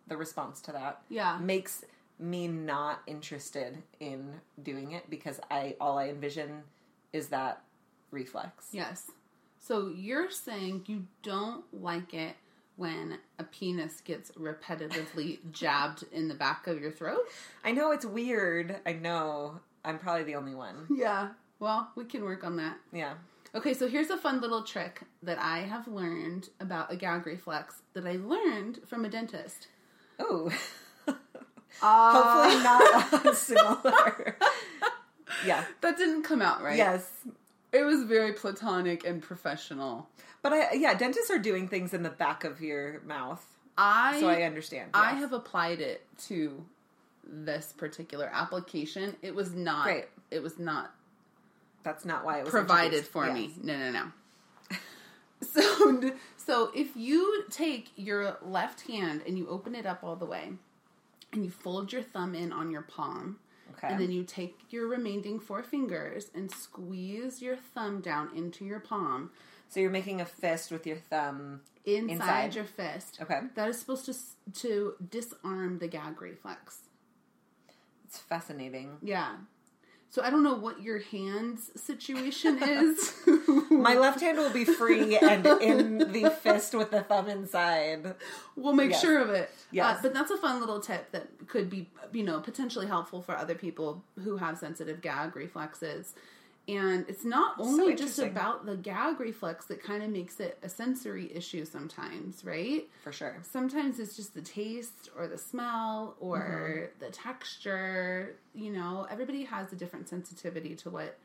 the 0.07 0.15
response 0.17 0.61
to 0.61 0.71
that 0.71 1.01
Yeah. 1.09 1.37
makes 1.37 1.83
me 2.17 2.47
not 2.47 3.01
interested 3.05 3.83
in 3.99 4.39
doing 4.63 4.93
it 4.93 5.09
because 5.09 5.39
I 5.51 5.75
all 5.81 5.97
I 5.97 6.07
envision 6.07 6.63
is 7.11 7.27
that 7.27 7.61
reflex. 8.11 8.69
Yes. 8.71 9.11
So 9.59 9.87
you're 9.89 10.31
saying 10.31 10.83
you 10.87 11.07
don't 11.23 11.65
like 11.73 12.13
it 12.13 12.35
when 12.75 13.19
a 13.39 13.43
penis 13.43 14.01
gets 14.01 14.31
repetitively 14.31 15.39
jabbed 15.51 16.05
in 16.11 16.27
the 16.29 16.33
back 16.35 16.67
of 16.67 16.79
your 16.79 16.91
throat? 16.91 17.25
I 17.63 17.71
know 17.71 17.91
it's 17.91 18.05
weird. 18.05 18.77
I 18.85 18.93
know. 18.93 19.59
I'm 19.85 19.99
probably 19.99 20.23
the 20.23 20.35
only 20.35 20.55
one. 20.55 20.87
Yeah. 20.89 21.29
Well, 21.59 21.91
we 21.95 22.05
can 22.05 22.23
work 22.23 22.43
on 22.43 22.55
that. 22.57 22.77
Yeah. 22.93 23.13
Okay, 23.55 23.73
so 23.73 23.87
here's 23.87 24.09
a 24.09 24.17
fun 24.17 24.41
little 24.41 24.63
trick 24.63 25.01
that 25.21 25.37
I 25.39 25.59
have 25.59 25.87
learned 25.87 26.49
about 26.59 26.91
a 26.91 26.95
gag 26.95 27.25
reflex 27.27 27.81
that 27.93 28.05
I 28.07 28.13
learned 28.13 28.79
from 28.87 29.05
a 29.05 29.09
dentist. 29.09 29.67
Oh. 30.19 30.51
Uh, 31.81 32.13
Hopefully 32.45 32.63
not 32.63 33.35
similar. 33.35 34.37
yeah. 35.45 35.65
that 35.81 35.97
didn't 35.97 36.21
come 36.21 36.39
out 36.39 36.61
right. 36.61 36.77
Yes. 36.77 37.11
It 37.71 37.83
was 37.83 38.03
very 38.03 38.33
platonic 38.33 39.05
and 39.07 39.23
professional. 39.23 40.07
But 40.43 40.53
I 40.53 40.73
yeah, 40.73 40.93
dentists 40.93 41.31
are 41.31 41.39
doing 41.39 41.67
things 41.67 41.93
in 41.95 42.03
the 42.03 42.11
back 42.11 42.43
of 42.43 42.61
your 42.61 43.01
mouth. 43.01 43.43
I 43.75 44.19
So 44.19 44.29
I 44.29 44.43
understand. 44.43 44.91
I 44.93 45.13
have 45.15 45.33
applied 45.33 45.81
it 45.81 46.05
to 46.27 46.63
this 47.25 47.73
particular 47.75 48.29
application. 48.31 49.15
It 49.23 49.33
was 49.33 49.53
not 49.53 49.85
Great. 49.85 50.05
it 50.29 50.43
was 50.43 50.59
not 50.59 50.93
That's 51.83 52.05
not 52.05 52.23
why 52.25 52.39
it 52.39 52.43
was 52.45 52.51
provided 52.51 53.05
for 53.05 53.25
Yes. 53.27 53.35
me. 53.35 53.53
No, 53.61 53.77
no, 53.77 53.91
no. 53.91 54.11
So 55.41 56.11
so 56.37 56.71
if 56.73 56.95
you 56.95 57.43
take 57.49 57.91
your 57.95 58.37
left 58.41 58.87
hand 58.87 59.21
and 59.27 59.37
you 59.37 59.47
open 59.49 59.75
it 59.75 59.85
up 59.85 59.99
all 60.03 60.15
the 60.15 60.25
way 60.25 60.53
and 61.33 61.43
you 61.43 61.51
fold 61.51 61.91
your 61.91 62.01
thumb 62.01 62.33
in 62.33 62.53
on 62.53 62.71
your 62.71 62.81
palm 62.83 63.39
Okay. 63.73 63.87
and 63.87 63.99
then 63.99 64.11
you 64.11 64.23
take 64.23 64.57
your 64.69 64.87
remaining 64.87 65.39
four 65.39 65.61
fingers 65.63 66.29
and 66.33 66.49
squeeze 66.51 67.41
your 67.41 67.57
thumb 67.57 67.99
down 68.01 68.29
into 68.35 68.63
your 68.63 68.79
palm 68.79 69.31
so 69.67 69.79
you're 69.79 69.89
making 69.89 70.21
a 70.21 70.25
fist 70.25 70.71
with 70.71 70.85
your 70.87 70.97
thumb. 70.97 71.61
inside, 71.85 72.11
Inside. 72.13 72.55
your 72.55 72.65
fist. 72.65 73.17
Okay. 73.21 73.39
That 73.55 73.67
is 73.67 73.79
supposed 73.79 74.05
to 74.05 74.13
to 74.61 74.93
disarm 75.09 75.79
the 75.79 75.87
gag 75.87 76.21
reflex. 76.21 76.83
It's 78.05 78.19
fascinating. 78.19 78.97
Yeah. 79.01 79.33
So 80.13 80.21
I 80.21 80.29
don't 80.29 80.43
know 80.43 80.53
what 80.53 80.79
your 80.83 80.99
hands 80.99 81.71
situation 81.75 82.61
is. 82.61 83.15
My 83.71 83.95
left 83.95 84.21
hand 84.21 84.37
will 84.37 84.51
be 84.51 84.63
free 84.63 85.17
and 85.17 85.43
in 85.59 85.97
the 86.13 86.29
fist 86.29 86.75
with 86.75 86.91
the 86.91 87.01
thumb 87.01 87.27
inside. 87.29 88.13
we'll 88.55 88.73
make 88.73 88.91
Yes. 88.91 89.01
sure 89.01 89.19
of 89.19 89.31
it. 89.31 89.49
Yes. 89.71 89.97
Uh, 89.97 89.99
but 90.03 90.13
that's 90.13 90.29
a 90.29 90.37
fun 90.37 90.59
little 90.59 90.79
tip 90.79 91.11
that 91.13 91.47
could 91.47 91.67
be, 91.67 91.89
you 92.11 92.21
know, 92.21 92.39
potentially 92.41 92.85
helpful 92.85 93.23
for 93.23 93.35
other 93.35 93.55
people 93.55 94.03
who 94.23 94.37
have 94.37 94.59
sensitive 94.59 95.01
gag 95.01 95.35
reflexes. 95.35 96.13
And 96.65 97.05
it's 97.09 97.25
not 97.25 97.55
only 97.59 97.93
just 97.93 98.19
about 98.19 98.65
the 98.65 98.77
gag 98.77 99.19
reflex 99.19 99.65
that 99.65 99.83
kind 99.83 100.01
of 100.01 100.09
makes 100.09 100.39
it 100.39 100.57
a 100.63 100.69
sensory 100.69 101.29
issue 101.35 101.65
sometimes, 101.65 102.45
right? 102.45 102.87
For 103.03 103.11
sure. 103.11 103.35
Sometimes 103.43 103.99
it's 103.99 104.15
just 104.15 104.33
the 104.33 104.41
taste 104.41 105.09
or 105.17 105.27
the 105.27 105.37
smell 105.37 106.15
or 106.21 106.91
the 106.99 107.09
texture. 107.09 108.37
You 108.55 108.71
know, 108.71 109.05
everybody 109.11 109.43
has 109.43 109.73
a 109.73 109.75
different 109.75 110.07
sensitivity 110.07 110.73
to 110.75 110.89
what 110.89 111.17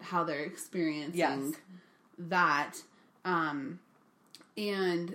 how 0.00 0.24
they're 0.24 0.44
experiencing 0.44 1.14
Yes. 1.18 1.52
that. 2.18 2.72
Um, 3.26 3.78
and 4.56 5.14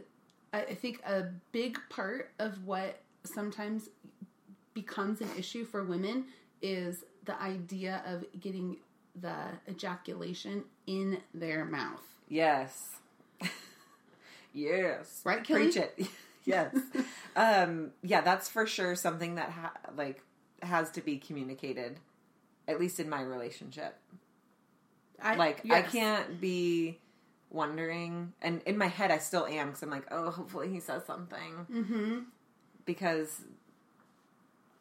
I, 0.53 0.62
I 0.62 0.75
think 0.75 1.01
a 1.08 1.24
big 1.51 1.79
part 1.89 2.29
of 2.38 2.65
what 2.68 3.01
sometimes 3.24 3.89
becomes 4.75 5.22
an 5.22 5.29
issue 5.38 5.65
for 5.65 5.84
women 5.84 6.25
is 6.62 7.03
the 7.25 7.41
idea 7.41 8.03
of 8.06 8.24
getting 8.39 8.77
the 9.22 9.36
ejaculation 9.70 10.64
in 10.88 11.20
their 11.34 11.66
mouth. 11.66 12.04
Yes. 12.28 12.96
yes. 14.54 15.22
Right, 15.24 15.44
Kelly? 15.44 15.64
Preach 15.66 15.78
it. 15.78 16.08
yes. 16.46 16.76
um, 17.36 17.92
yeah, 18.02 18.22
that's 18.22 18.50
for 18.50 18.66
sure 18.66 18.96
something 18.96 19.36
that 19.36 19.50
ha- 19.50 19.74
like 19.96 20.22
has 20.62 20.92
to 20.92 21.02
be 21.02 21.18
communicated, 21.18 21.98
at 22.68 22.80
least 22.80 23.00
in 23.00 23.10
my 23.10 23.22
relationship. 23.22 23.96
I, 25.22 25.36
Like 25.36 25.70
I 25.72 25.82
can't 25.82 26.40
be 26.40 26.98
wondering, 27.50 28.34
and 28.42 28.62
in 28.66 28.78
my 28.78 28.88
head 28.88 29.12
I 29.12 29.18
still 29.18 29.46
am 29.46 29.68
because 29.68 29.84
I'm 29.84 29.90
like, 29.90 30.08
oh, 30.12 30.32
hopefully 30.32 30.70
he 30.70 30.80
says 30.80 31.04
something 31.06 31.66
Mm-hmm. 31.72 32.20
because 32.86 33.42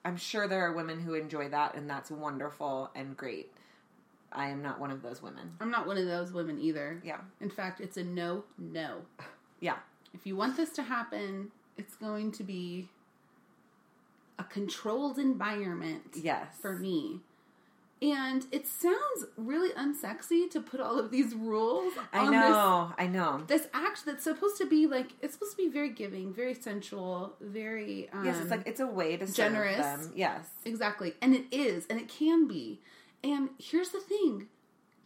I'm 0.05 0.17
sure 0.17 0.47
there 0.47 0.65
are 0.67 0.73
women 0.73 1.01
who 1.01 1.15
enjoy 1.15 1.49
that, 1.49 1.75
and 1.75 1.91
that's 1.91 2.11
wonderful 2.11 2.91
and 2.95 3.17
great. 3.17 3.53
I 4.33 4.49
am 4.49 4.63
not 4.63 4.79
one 4.79 4.91
of 4.91 5.03
those 5.03 5.23
women. 5.23 5.53
I'm 5.61 5.71
not 5.71 5.87
one 5.87 5.97
of 5.97 6.07
those 6.07 6.33
women 6.33 6.59
either. 6.61 7.01
Yeah. 7.05 7.19
In 7.41 7.51
fact, 7.51 7.81
it's 7.81 7.97
a 7.97 8.05
no, 8.05 8.45
no. 8.59 9.03
Yeah. 9.61 9.77
If 10.15 10.27
you 10.27 10.37
want 10.37 10.57
this 10.57 10.71
to 10.71 10.83
happen, 10.83 11.51
it's 11.77 11.95
going 11.97 12.33
to 12.33 12.45
be 12.45 12.89
a 14.39 14.45
controlled 14.45 15.19
environment 15.19 16.03
Yes. 16.15 16.47
for 16.61 16.75
me. 16.77 17.21
And 18.01 18.47
it 18.53 18.65
sounds 18.69 19.27
really 19.37 19.71
unsexy 19.71 20.49
to 20.53 20.61
put 20.61 20.79
all 20.79 21.01
of 21.01 21.11
these 21.11 21.35
rules 21.35 21.93
I 22.13 22.31
know. 22.31 22.93
I 22.97 23.09
know. 23.09 23.43
this 23.49 23.63
this 23.63 23.71
act 23.75 24.07
that's 24.07 24.23
supposed 24.23 24.57
to 24.59 24.67
be 24.67 24.87
like 24.87 25.15
it's 25.21 25.35
supposed 25.35 25.57
to 25.57 25.65
be 25.65 25.69
very 25.69 25.89
giving, 25.91 26.33
very 26.33 26.55
sensual, 26.55 27.35
very 27.41 28.09
um, 28.13 28.25
Yes, 28.25 28.39
it's 28.41 28.51
like 28.53 28.63
it's 28.69 28.79
a 28.79 28.87
way 28.87 29.17
to 29.17 29.27
generous. 29.27 29.79
them. 29.79 30.13
Yes. 30.15 30.47
Exactly. 30.65 31.15
And 31.21 31.35
it 31.35 31.47
is, 31.51 31.87
and 31.91 31.99
it 31.99 32.09
can 32.09 32.47
be. 32.47 32.81
And 33.25 33.51
here's 33.59 33.91
the 33.91 34.01
thing 34.01 34.49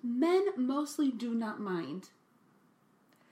men 0.03 0.47
mostly 0.57 1.11
do 1.11 1.35
not 1.35 1.61
mind. 1.61 2.11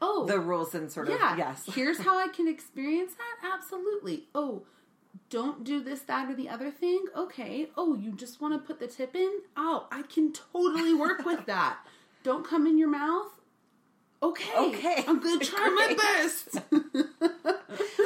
Oh, 0.03 0.25
The 0.27 0.41
rules 0.41 0.75
and 0.75 0.91
sort 0.91 1.09
of 1.09 1.15
yeah. 1.19 1.37
yes. 1.37 1.65
here's 1.75 1.99
how 2.01 2.19
I 2.19 2.29
can 2.29 2.49
experience 2.49 3.13
that? 3.15 3.53
Absolutely. 3.55 4.29
Oh, 4.35 4.63
don't 5.29 5.65
do 5.65 5.83
this, 5.83 6.01
that, 6.03 6.31
or 6.31 6.35
the 6.35 6.49
other 6.49 6.71
thing? 6.71 7.05
Okay. 7.17 7.69
Oh, 7.77 7.95
you 7.97 8.13
just 8.13 8.41
want 8.41 8.55
to 8.55 8.59
put 8.67 8.79
the 8.81 8.87
tip 8.87 9.15
in? 9.15 9.31
Oh, 9.57 9.89
I 9.91 10.03
can 10.03 10.33
totally 10.33 10.95
work 10.95 11.25
with 11.27 11.45
that. 11.47 11.79
Don't 12.23 12.47
come 12.47 12.67
in 12.67 12.79
your 12.79 12.89
mouth? 12.89 13.27
Okay. 14.23 14.51
Okay. 14.57 15.05
I'm 15.09 15.21
to 15.21 15.39
try 15.45 15.69
my 15.69 15.95
best. 15.95 16.59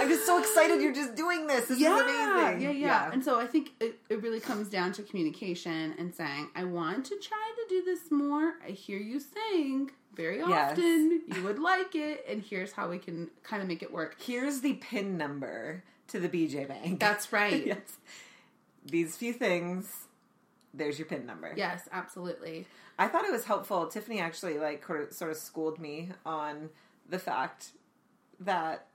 I'm 0.00 0.08
just 0.08 0.26
so 0.26 0.38
excited 0.38 0.80
you're 0.80 0.94
just 0.94 1.14
doing 1.14 1.46
this. 1.46 1.66
This 1.66 1.80
yeah, 1.80 1.96
is 1.96 2.02
amazing. 2.02 2.60
Yeah, 2.62 2.70
yeah, 2.70 3.12
And 3.12 3.24
so 3.24 3.40
I 3.40 3.46
think 3.46 3.72
it, 3.80 3.98
it 4.08 4.22
really 4.22 4.40
comes 4.40 4.68
down 4.68 4.92
to 4.92 5.02
communication 5.02 5.94
and 5.98 6.14
saying, 6.14 6.48
I 6.54 6.64
want 6.64 7.06
to 7.06 7.16
try 7.16 7.52
to 7.56 7.68
do 7.68 7.82
this 7.84 8.10
more. 8.10 8.54
I 8.66 8.70
hear 8.70 8.98
you 8.98 9.20
saying 9.20 9.90
very 10.14 10.38
Yes. 10.38 10.72
often 10.72 11.22
you 11.34 11.42
would 11.42 11.58
like 11.58 11.94
it, 11.94 12.24
and 12.28 12.42
here's 12.42 12.72
how 12.72 12.88
we 12.88 12.98
can 12.98 13.30
kind 13.42 13.62
of 13.62 13.68
make 13.68 13.82
it 13.82 13.92
work. 13.92 14.16
Here's 14.20 14.60
the 14.60 14.74
pin 14.74 15.16
number 15.16 15.82
to 16.08 16.20
the 16.20 16.28
BJ 16.28 16.68
Bank. 16.68 17.00
That's 17.00 17.32
right. 17.32 17.66
yes. 17.66 17.98
These 18.84 19.16
few 19.16 19.32
things. 19.32 20.06
There's 20.76 20.98
your 20.98 21.06
pin 21.06 21.24
number. 21.24 21.52
Yes, 21.56 21.88
absolutely. 21.92 22.66
I 22.98 23.06
thought 23.08 23.24
it 23.24 23.32
was 23.32 23.44
helpful. 23.44 23.86
Tiffany 23.86 24.20
actually 24.20 24.58
like 24.58 24.84
sort 25.10 25.30
of- 25.30 25.36
schooled 25.36 25.78
me 25.78 26.10
on 26.26 26.70
the 27.08 27.18
fact 27.18 27.68
that 28.40 28.86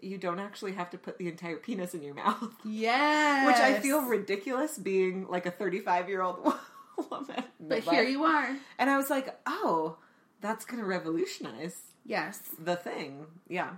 you 0.00 0.18
don't 0.18 0.38
actually 0.38 0.72
have 0.72 0.90
to 0.90 0.98
put 0.98 1.18
the 1.18 1.28
entire 1.28 1.56
penis 1.56 1.94
in 1.94 2.02
your 2.02 2.14
mouth. 2.24 2.52
Yes. 2.64 3.46
Which 3.46 3.56
I 3.56 3.80
feel 3.80 4.02
ridiculous 4.02 4.78
being 4.78 5.26
like 5.28 5.46
a 5.46 5.50
35 5.50 6.08
year 6.08 6.22
old 6.22 6.38
woman. 7.10 7.44
But 7.60 7.80
here 7.84 8.02
you 8.04 8.24
are. 8.24 8.56
And 8.78 8.90
I 8.90 8.96
was 8.96 9.10
like, 9.10 9.34
oh, 9.46 9.96
that's 10.40 10.64
going 10.64 10.80
to 10.80 10.86
revolutionize 10.86 11.80
Yes. 12.04 12.40
the 12.58 12.76
thing. 12.76 13.26
Yeah. 13.48 13.70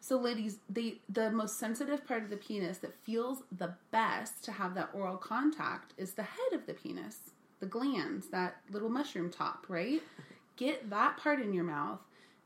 So, 0.00 0.18
ladies, 0.18 0.58
the 0.68 0.98
the 1.08 1.30
most 1.30 1.58
sensitive 1.58 2.06
part 2.06 2.22
of 2.22 2.30
the 2.30 2.36
penis 2.36 2.78
that 2.78 2.94
feels 2.94 3.42
the 3.56 3.74
best 3.90 4.42
to 4.44 4.52
have 4.52 4.74
that 4.74 4.90
oral 4.94 5.18
contact 5.18 5.92
is 5.98 6.12
the 6.12 6.22
head 6.22 6.52
of 6.52 6.66
the 6.66 6.72
penis, 6.72 7.30
the 7.60 7.66
glans, 7.66 8.30
that 8.30 8.56
little 8.70 8.88
mushroom 8.88 9.30
top, 9.30 9.66
right? 9.68 10.02
Get 10.56 10.90
that 10.90 11.18
part 11.18 11.40
in 11.40 11.52
your 11.52 11.64
mouth, 11.64 12.00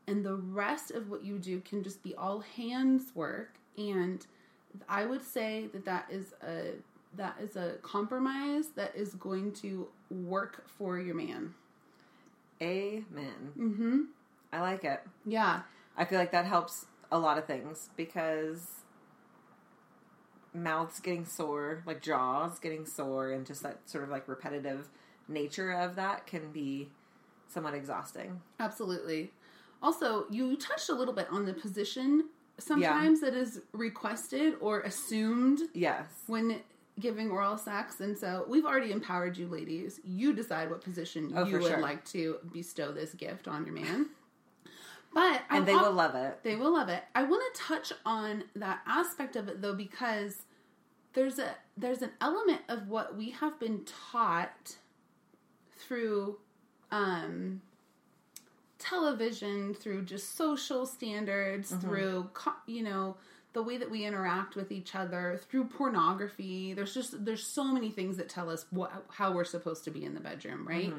and 0.07 0.23
the 0.23 0.35
rest 0.35 0.91
of 0.91 1.09
what 1.09 1.23
you 1.23 1.39
do 1.39 1.61
can 1.61 1.81
just 1.81 2.03
be 2.03 2.13
all 2.15 2.41
hands 2.41 3.15
work. 3.15 3.55
And 3.77 4.25
I 4.89 5.05
would 5.05 5.23
say 5.23 5.67
that 5.73 5.85
that 5.85 6.07
is 6.11 6.33
a 6.45 6.73
that 7.15 7.37
is 7.41 7.55
a 7.55 7.75
compromise 7.81 8.69
that 8.75 8.93
is 8.95 9.15
going 9.15 9.53
to 9.53 9.87
work 10.09 10.65
for 10.67 10.99
your 10.99 11.15
man. 11.15 11.53
Amen. 12.61 13.53
Mm-hmm. 13.57 14.01
I 14.51 14.61
like 14.61 14.83
it. 14.83 15.01
Yeah. 15.25 15.61
I 15.97 16.05
feel 16.05 16.19
like 16.19 16.31
that 16.31 16.45
helps 16.45 16.85
a 17.11 17.19
lot 17.19 17.37
of 17.37 17.45
things 17.45 17.89
because 17.95 18.67
mouths 20.53 20.99
getting 20.99 21.25
sore, 21.25 21.83
like 21.85 22.01
jaws 22.01 22.59
getting 22.59 22.85
sore, 22.85 23.31
and 23.31 23.45
just 23.45 23.63
that 23.63 23.89
sort 23.89 24.03
of 24.03 24.09
like 24.09 24.27
repetitive 24.27 24.87
nature 25.27 25.71
of 25.71 25.95
that 25.95 26.25
can 26.27 26.51
be 26.51 26.89
somewhat 27.47 27.73
exhausting. 27.73 28.41
Absolutely. 28.59 29.31
Also, 29.81 30.25
you 30.29 30.55
touched 30.57 30.89
a 30.89 30.93
little 30.93 31.13
bit 31.13 31.27
on 31.31 31.45
the 31.45 31.53
position 31.53 32.29
sometimes 32.57 33.19
that 33.21 33.33
is 33.33 33.61
requested 33.73 34.53
or 34.61 34.79
assumed 34.81 35.59
Yes. 35.73 36.05
when 36.27 36.61
giving 37.01 37.29
oral 37.29 37.57
sex. 37.57 37.99
And 37.99 38.17
so 38.17 38.45
we've 38.47 38.63
already 38.65 38.93
empowered 38.93 39.35
you 39.37 39.47
ladies. 39.47 39.99
You 40.05 40.31
decide 40.33 40.69
what 40.69 40.81
position 40.81 41.33
Oh, 41.35 41.43
you 41.45 41.59
would 41.59 41.67
sure. 41.71 41.81
like 41.81 42.05
to 42.05 42.37
bestow 42.53 42.93
this 42.93 43.13
gift 43.13 43.49
on 43.49 43.65
your 43.65 43.75
man. 43.75 44.07
But 45.15 45.41
And 45.49 45.59
I'm 45.59 45.65
they 45.65 45.73
will 45.73 45.93
love 45.93 46.13
it. 46.13 46.39
they 46.43 46.55
will 46.57 46.73
love 46.73 46.89
it. 46.89 47.01
I 47.15 47.23
want 47.23 47.41
to 47.55 47.61
touch 47.61 47.91
on 48.05 48.43
that 48.55 48.81
aspect 48.85 49.35
of 49.37 49.47
it 49.47 49.61
though 49.61 49.73
because 49.73 50.43
there's 51.13 51.39
a 51.39 51.55
there's 51.77 52.01
an 52.01 52.11
element 52.21 52.61
of 52.69 52.89
what 52.89 53.15
we 53.15 53.31
have 53.31 53.57
been 53.59 53.85
taught 54.11 54.75
through 55.77 56.37
um 56.91 57.61
television, 58.77 59.73
through 59.73 60.03
just 60.03 60.35
social 60.35 60.85
standards, 60.85 61.71
through 61.71 62.29
you 62.67 62.83
know 62.83 63.15
the 63.53 63.63
way 63.63 63.77
that 63.77 63.89
we 63.89 64.03
interact 64.05 64.55
with 64.57 64.69
each 64.69 64.95
other, 64.95 65.39
through 65.49 65.63
pornography. 65.63 66.73
There's 66.73 66.93
just 66.93 67.23
there's 67.23 67.47
so 67.47 67.63
many 67.63 67.89
things 67.89 68.17
that 68.17 68.27
tell 68.27 68.49
us 68.49 68.65
what 68.69 68.91
how 69.11 69.31
we're 69.31 69.45
supposed 69.45 69.85
to 69.85 69.91
be 69.91 70.03
in 70.03 70.13
the 70.13 70.19
bedroom, 70.19 70.67
right? 70.67 70.93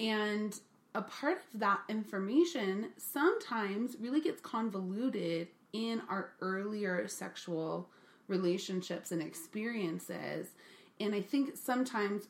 And 0.00 0.58
a 0.94 1.02
part 1.02 1.38
of 1.54 1.60
that 1.60 1.80
information 1.88 2.88
sometimes 2.96 3.96
really 3.98 4.20
gets 4.20 4.40
convoluted 4.40 5.48
in 5.72 6.02
our 6.08 6.32
earlier 6.40 7.08
sexual 7.08 7.88
relationships 8.28 9.10
and 9.10 9.22
experiences. 9.22 10.48
And 11.00 11.14
I 11.14 11.20
think 11.22 11.56
sometimes 11.56 12.28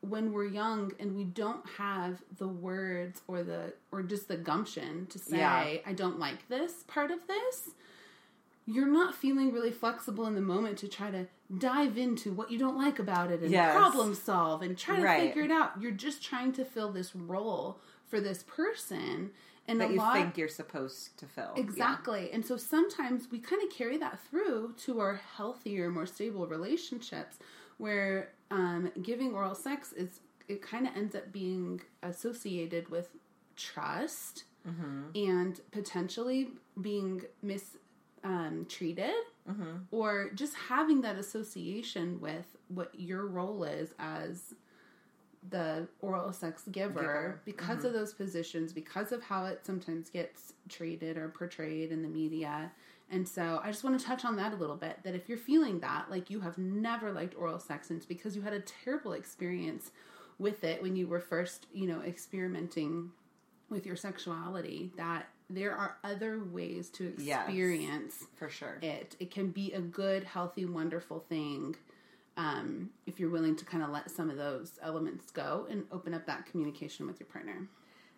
when 0.00 0.32
we're 0.32 0.46
young 0.46 0.92
and 1.00 1.16
we 1.16 1.24
don't 1.24 1.66
have 1.78 2.22
the 2.38 2.46
words 2.46 3.22
or 3.26 3.42
the 3.42 3.72
or 3.90 4.02
just 4.02 4.28
the 4.28 4.36
gumption 4.36 5.06
to 5.06 5.18
say 5.18 5.38
Yeah. 5.38 5.78
I 5.84 5.92
don't 5.92 6.18
like 6.18 6.48
this 6.48 6.84
part 6.86 7.10
of 7.10 7.26
this, 7.26 7.70
you're 8.66 8.86
not 8.88 9.14
feeling 9.14 9.52
really 9.52 9.70
flexible 9.72 10.26
in 10.26 10.34
the 10.34 10.40
moment 10.40 10.78
to 10.78 10.88
try 10.88 11.10
to 11.10 11.26
dive 11.58 11.96
into 11.98 12.32
what 12.32 12.50
you 12.50 12.58
don't 12.58 12.76
like 12.76 12.98
about 12.98 13.30
it 13.30 13.40
and 13.40 13.50
Yes. 13.50 13.72
problem 13.72 14.14
solve 14.14 14.62
and 14.62 14.76
try 14.76 14.96
to 14.96 15.02
Right. 15.02 15.28
figure 15.28 15.42
it 15.42 15.50
out. 15.50 15.80
You're 15.80 15.92
just 15.92 16.22
trying 16.22 16.52
to 16.52 16.64
fill 16.64 16.90
this 16.92 17.14
role 17.14 17.80
for 18.08 18.20
this 18.20 18.42
person 18.44 19.30
and 19.68 19.80
that 19.80 19.90
you 19.90 19.96
lot 19.96 20.14
think 20.14 20.38
you're 20.38 20.48
supposed 20.48 21.18
to 21.18 21.26
fill. 21.26 21.52
Yeah. 21.56 21.62
Exactly. 21.62 22.30
And 22.32 22.44
so 22.44 22.56
sometimes 22.56 23.28
we 23.30 23.38
kind 23.38 23.62
of 23.62 23.70
carry 23.70 23.96
that 23.98 24.20
through 24.20 24.74
to 24.84 25.00
our 25.00 25.20
healthier, 25.36 25.90
more 25.90 26.06
stable 26.06 26.46
relationships 26.46 27.38
where 27.78 28.30
um, 28.50 28.92
giving 29.02 29.34
oral 29.34 29.54
sex 29.54 29.92
is, 29.92 30.20
it 30.48 30.62
kind 30.62 30.86
of 30.86 30.96
ends 30.96 31.14
up 31.14 31.32
being 31.32 31.80
associated 32.02 32.88
with 32.88 33.08
trust 33.56 34.44
and 35.14 35.60
potentially 35.70 36.48
being 36.80 37.22
mistreated 37.42 37.80
um, 38.24 38.66
treated 38.68 39.14
or 39.92 40.30
just 40.34 40.54
having 40.68 41.00
that 41.02 41.16
association 41.16 42.20
with 42.20 42.56
what 42.68 42.90
your 42.98 43.26
role 43.26 43.62
is 43.62 43.94
as 44.00 44.54
the 45.50 45.86
oral 46.00 46.32
sex 46.32 46.62
giver, 46.70 47.00
Giver. 47.00 47.40
because 47.44 47.78
mm-hmm. 47.78 47.86
of 47.86 47.92
those 47.92 48.14
positions, 48.14 48.72
because 48.72 49.12
of 49.12 49.22
how 49.22 49.46
it 49.46 49.64
sometimes 49.64 50.10
gets 50.10 50.54
treated 50.68 51.16
or 51.16 51.28
portrayed 51.28 51.92
in 51.92 52.02
the 52.02 52.08
media. 52.08 52.72
And 53.10 53.28
so 53.28 53.60
I 53.62 53.70
just 53.70 53.84
want 53.84 53.98
to 54.00 54.04
touch 54.04 54.24
on 54.24 54.36
that 54.36 54.52
a 54.52 54.56
little 54.56 54.76
bit 54.76 54.98
that 55.04 55.14
if 55.14 55.28
you're 55.28 55.38
feeling 55.38 55.80
that, 55.80 56.10
like 56.10 56.28
you 56.30 56.40
have 56.40 56.58
never 56.58 57.12
liked 57.12 57.36
oral 57.38 57.60
sex 57.60 57.90
and 57.90 57.98
it's 57.98 58.06
because 58.06 58.34
you 58.34 58.42
had 58.42 58.52
a 58.52 58.60
terrible 58.60 59.12
experience 59.12 59.92
with 60.38 60.64
it 60.64 60.82
when 60.82 60.96
you 60.96 61.06
were 61.06 61.20
first, 61.20 61.66
you 61.72 61.86
know, 61.86 62.02
experimenting 62.02 63.10
with 63.70 63.86
your 63.86 63.96
sexuality, 63.96 64.92
that 64.96 65.28
there 65.48 65.72
are 65.76 65.96
other 66.02 66.42
ways 66.44 66.90
to 66.90 67.14
Yes. 67.18 67.48
experience 67.48 68.24
for 68.34 68.48
sure. 68.48 68.78
it. 68.82 69.14
It 69.20 69.30
can 69.30 69.50
be 69.50 69.72
a 69.72 69.80
good, 69.80 70.24
healthy, 70.24 70.64
wonderful 70.64 71.20
thing 71.28 71.76
um, 72.36 72.90
if 73.06 73.18
you're 73.18 73.30
willing 73.30 73.56
to 73.56 73.64
kind 73.64 73.82
of 73.82 73.90
let 73.90 74.10
some 74.10 74.28
of 74.30 74.36
those 74.36 74.78
elements 74.82 75.30
go 75.30 75.66
and 75.70 75.84
open 75.90 76.12
up 76.14 76.26
that 76.26 76.46
communication 76.46 77.06
with 77.06 77.18
your 77.18 77.28
partner. 77.28 77.68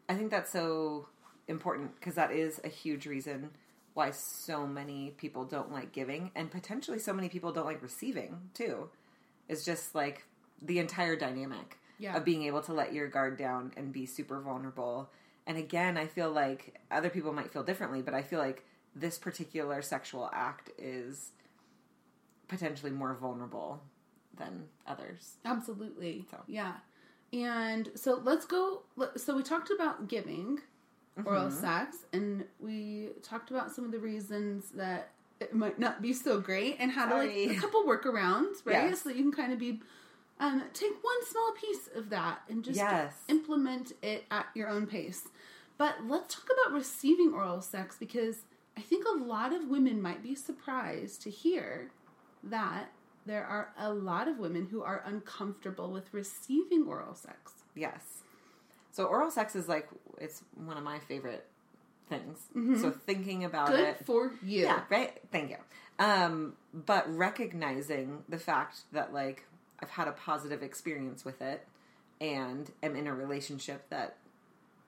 I 0.09 0.15
think 0.15 0.31
that's 0.31 0.51
so 0.53 1.09
important 1.47 1.95
because 1.99 2.15
that 2.17 2.33
is 2.33 2.61
a 2.65 2.69
huge 2.69 3.07
reason 3.07 3.51
why 3.95 4.11
so 4.11 4.67
many 4.67 5.13
people 5.17 5.45
don't 5.45 5.73
like 5.73 5.93
giving 5.93 6.31
and 6.35 6.51
potentially 6.51 6.99
so 6.99 7.13
many 7.13 7.29
people 7.29 7.53
don't 7.53 7.67
like 7.67 7.83
receiving 7.83 8.51
too. 8.55 8.89
Is 9.49 9.65
just 9.65 9.95
like 9.95 10.25
the 10.61 10.79
entire 10.79 11.17
dynamic 11.17 11.79
Yeah. 11.99 12.17
of 12.17 12.25
being 12.25 12.43
able 12.45 12.61
to 12.63 12.73
let 12.73 12.93
your 12.93 13.09
guard 13.09 13.37
down 13.39 13.73
and 13.77 13.93
be 13.93 14.05
super 14.07 14.41
vulnerable. 14.41 15.11
And 15.47 15.57
again, 15.57 15.97
I 15.97 16.07
feel 16.07 16.31
like 16.31 16.79
other 16.91 17.09
people 17.09 17.33
might 17.33 17.51
feel 17.53 17.63
differently, 17.63 18.03
but 18.03 18.15
I 18.15 18.23
feel 18.23 18.39
like 18.41 18.65
this 18.95 19.19
particular 19.19 19.81
sexual 19.81 20.29
act 20.33 20.71
is 20.79 21.31
potentially 22.49 22.91
more 22.91 23.15
vulnerable 23.15 23.83
than 24.38 24.64
others. 24.87 25.35
Absolutely. 25.45 26.25
So. 26.30 26.38
Yeah. 26.47 26.75
And 27.33 27.90
so 27.95 28.21
let's 28.25 28.47
go. 28.47 28.83
So 29.16 29.37
we 29.37 29.42
talked 29.42 29.71
about 29.71 30.09
giving 30.09 30.61
oral 31.25 31.47
Mm-hmm. 31.49 31.61
sex, 31.61 31.97
and 32.12 32.45
we 32.61 33.09
talked 33.23 33.50
about 33.50 33.71
some 33.73 33.85
of 33.85 33.90
the 33.92 33.99
reasons 33.99 34.71
that 34.71 35.11
it 35.40 35.54
might 35.54 35.78
not 35.78 36.00
be 36.00 36.12
so 36.12 36.40
great, 36.40 36.76
and 36.78 36.90
how 36.92 37.09
to 37.09 37.14
like 37.16 37.30
a 37.30 37.54
couple 37.61 37.85
workarounds, 37.85 38.64
right? 38.64 38.88
Yes. 38.88 39.02
So 39.02 39.09
that 39.11 39.16
you 39.18 39.25
can 39.25 39.33
kind 39.33 39.52
of 39.52 39.59
be 39.59 39.80
um, 40.40 40.62
take 40.73 40.92
one 41.02 41.26
small 41.26 41.52
piece 41.61 41.88
of 41.97 42.11
that 42.11 42.40
and 42.49 42.64
just 42.64 42.76
Yes. 42.76 43.12
implement 43.28 43.92
it 44.02 44.25
at 44.30 44.47
your 44.54 44.68
own 44.68 44.87
pace. 44.87 45.26
But 45.76 45.97
let's 46.07 46.35
talk 46.35 46.47
about 46.64 46.75
receiving 46.75 47.33
oral 47.35 47.61
sex 47.61 47.97
because 47.99 48.42
I 48.76 48.80
think 48.80 49.04
a 49.07 49.18
lot 49.23 49.52
of 49.52 49.68
women 49.68 50.00
might 50.00 50.23
be 50.23 50.35
surprised 50.35 51.23
to 51.23 51.30
hear 51.30 51.90
that 52.44 52.90
there 53.29 53.45
are 53.45 53.73
a 53.79 53.93
lot 53.93 54.29
of 54.29 54.38
women 54.38 54.67
who 54.71 54.83
are 54.83 55.03
uncomfortable 55.07 55.91
with 55.91 56.12
receiving 56.12 56.87
oral 56.88 57.14
sex. 57.14 57.53
Yes. 57.75 58.23
So 58.91 59.05
oral 59.05 59.31
sex 59.31 59.55
is 59.55 59.69
like 59.69 59.88
it's 60.19 60.43
one 60.55 60.77
of 60.77 60.83
my 60.83 60.99
favorite 60.99 61.47
things. 62.09 62.49
So 62.81 62.91
thinking 62.91 63.45
about 63.45 63.69
Good 63.69 63.81
it, 63.81 64.07
for 64.07 64.33
you. 64.43 64.62
yeah, 64.62 64.83
right. 64.88 65.21
Thank 65.31 65.51
you. 65.51 65.57
Um, 65.99 66.55
but 66.73 67.05
recognizing 67.14 68.25
the 68.29 68.38
fact 68.38 68.79
that 68.93 69.12
like 69.12 69.45
I've 69.81 69.91
had 69.91 70.09
a 70.09 70.12
positive 70.12 70.62
experience 70.62 71.25
with 71.25 71.41
it, 71.43 71.67
and 72.21 72.71
am 72.83 72.97
in 72.97 73.07
a 73.07 73.14
relationship 73.14 73.88
that 73.91 74.17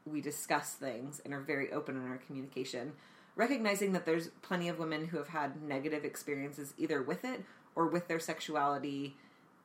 we 0.07 0.20
discuss 0.20 0.74
things 0.74 1.20
and 1.24 1.35
are 1.35 1.40
very 1.40 1.72
open 1.72 1.96
in 1.96 2.09
our 2.09 2.18
communication. 2.18 2.92
Recognizing 3.37 3.92
that 3.92 4.07
there's 4.07 4.29
plenty 4.42 4.68
of 4.68 4.79
women 4.79 5.07
who 5.07 5.18
have 5.18 5.29
had 5.29 5.62
negative 5.62 6.05
experiences 6.05 6.74
either 6.76 7.00
with 7.00 7.24
it 7.24 7.44
or 7.74 7.87
with 7.87 8.09
their 8.09 8.20
sexuality 8.20 9.16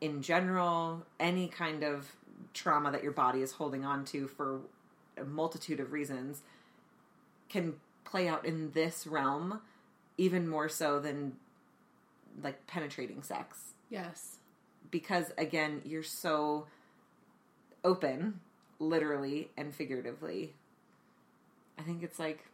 in 0.02 0.22
general, 0.22 1.06
any 1.20 1.48
kind 1.48 1.84
of 1.84 2.12
trauma 2.54 2.92
that 2.92 3.02
your 3.04 3.12
body 3.12 3.42
is 3.42 3.54
holding 3.54 3.86
on 3.86 4.04
to 4.06 4.28
for 4.28 4.62
a 5.18 5.24
multitude 5.24 5.80
of 5.80 5.92
reasons 5.94 6.42
can 7.50 7.74
play 8.04 8.28
out 8.28 8.46
in 8.46 8.72
this 8.72 9.08
realm 9.08 9.62
even 10.18 10.48
more 10.48 10.68
so 10.70 11.00
than 11.00 11.34
like 12.44 12.66
penetrating 12.68 13.22
sex 13.24 13.74
Yes. 13.90 14.38
because 14.92 15.32
again 15.38 15.82
you're 15.86 16.04
so 16.04 16.68
open 17.84 18.40
literally 18.80 19.50
and 19.58 19.74
figuratively 19.74 20.54
i 21.78 21.82
think 21.82 22.04
it's 22.04 22.20
like 22.20 22.46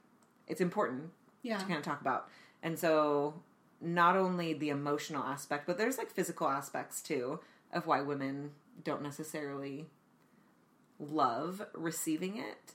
it's 0.47 0.61
important 0.61 1.09
Yeah. 1.41 1.57
to 1.57 1.65
kind 1.65 1.77
of 1.77 1.83
talk 1.83 2.01
about 2.01 2.27
and 2.61 2.77
so 2.77 3.33
not 3.81 4.15
only 4.15 4.53
the 4.53 4.69
emotional 4.69 5.23
aspect 5.23 5.65
but 5.65 5.77
there's 5.77 5.97
like 5.97 6.11
physical 6.11 6.47
aspects 6.47 7.01
too 7.01 7.39
of 7.73 7.87
why 7.87 8.01
women 8.01 8.51
don't 8.83 9.01
necessarily 9.01 9.87
love 10.99 11.65
receiving 11.73 12.37
it 12.37 12.73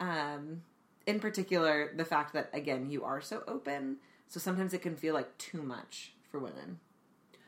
um 0.00 0.62
in 1.06 1.18
particular 1.18 1.92
the 1.96 2.04
fact 2.04 2.32
that 2.34 2.50
again 2.52 2.90
you 2.90 3.02
are 3.04 3.20
so 3.20 3.42
open 3.48 3.96
so 4.28 4.38
sometimes 4.38 4.74
it 4.74 4.82
can 4.82 4.96
feel 4.96 5.14
like 5.14 5.36
too 5.38 5.62
much 5.62 6.12
for 6.30 6.38
women 6.38 6.78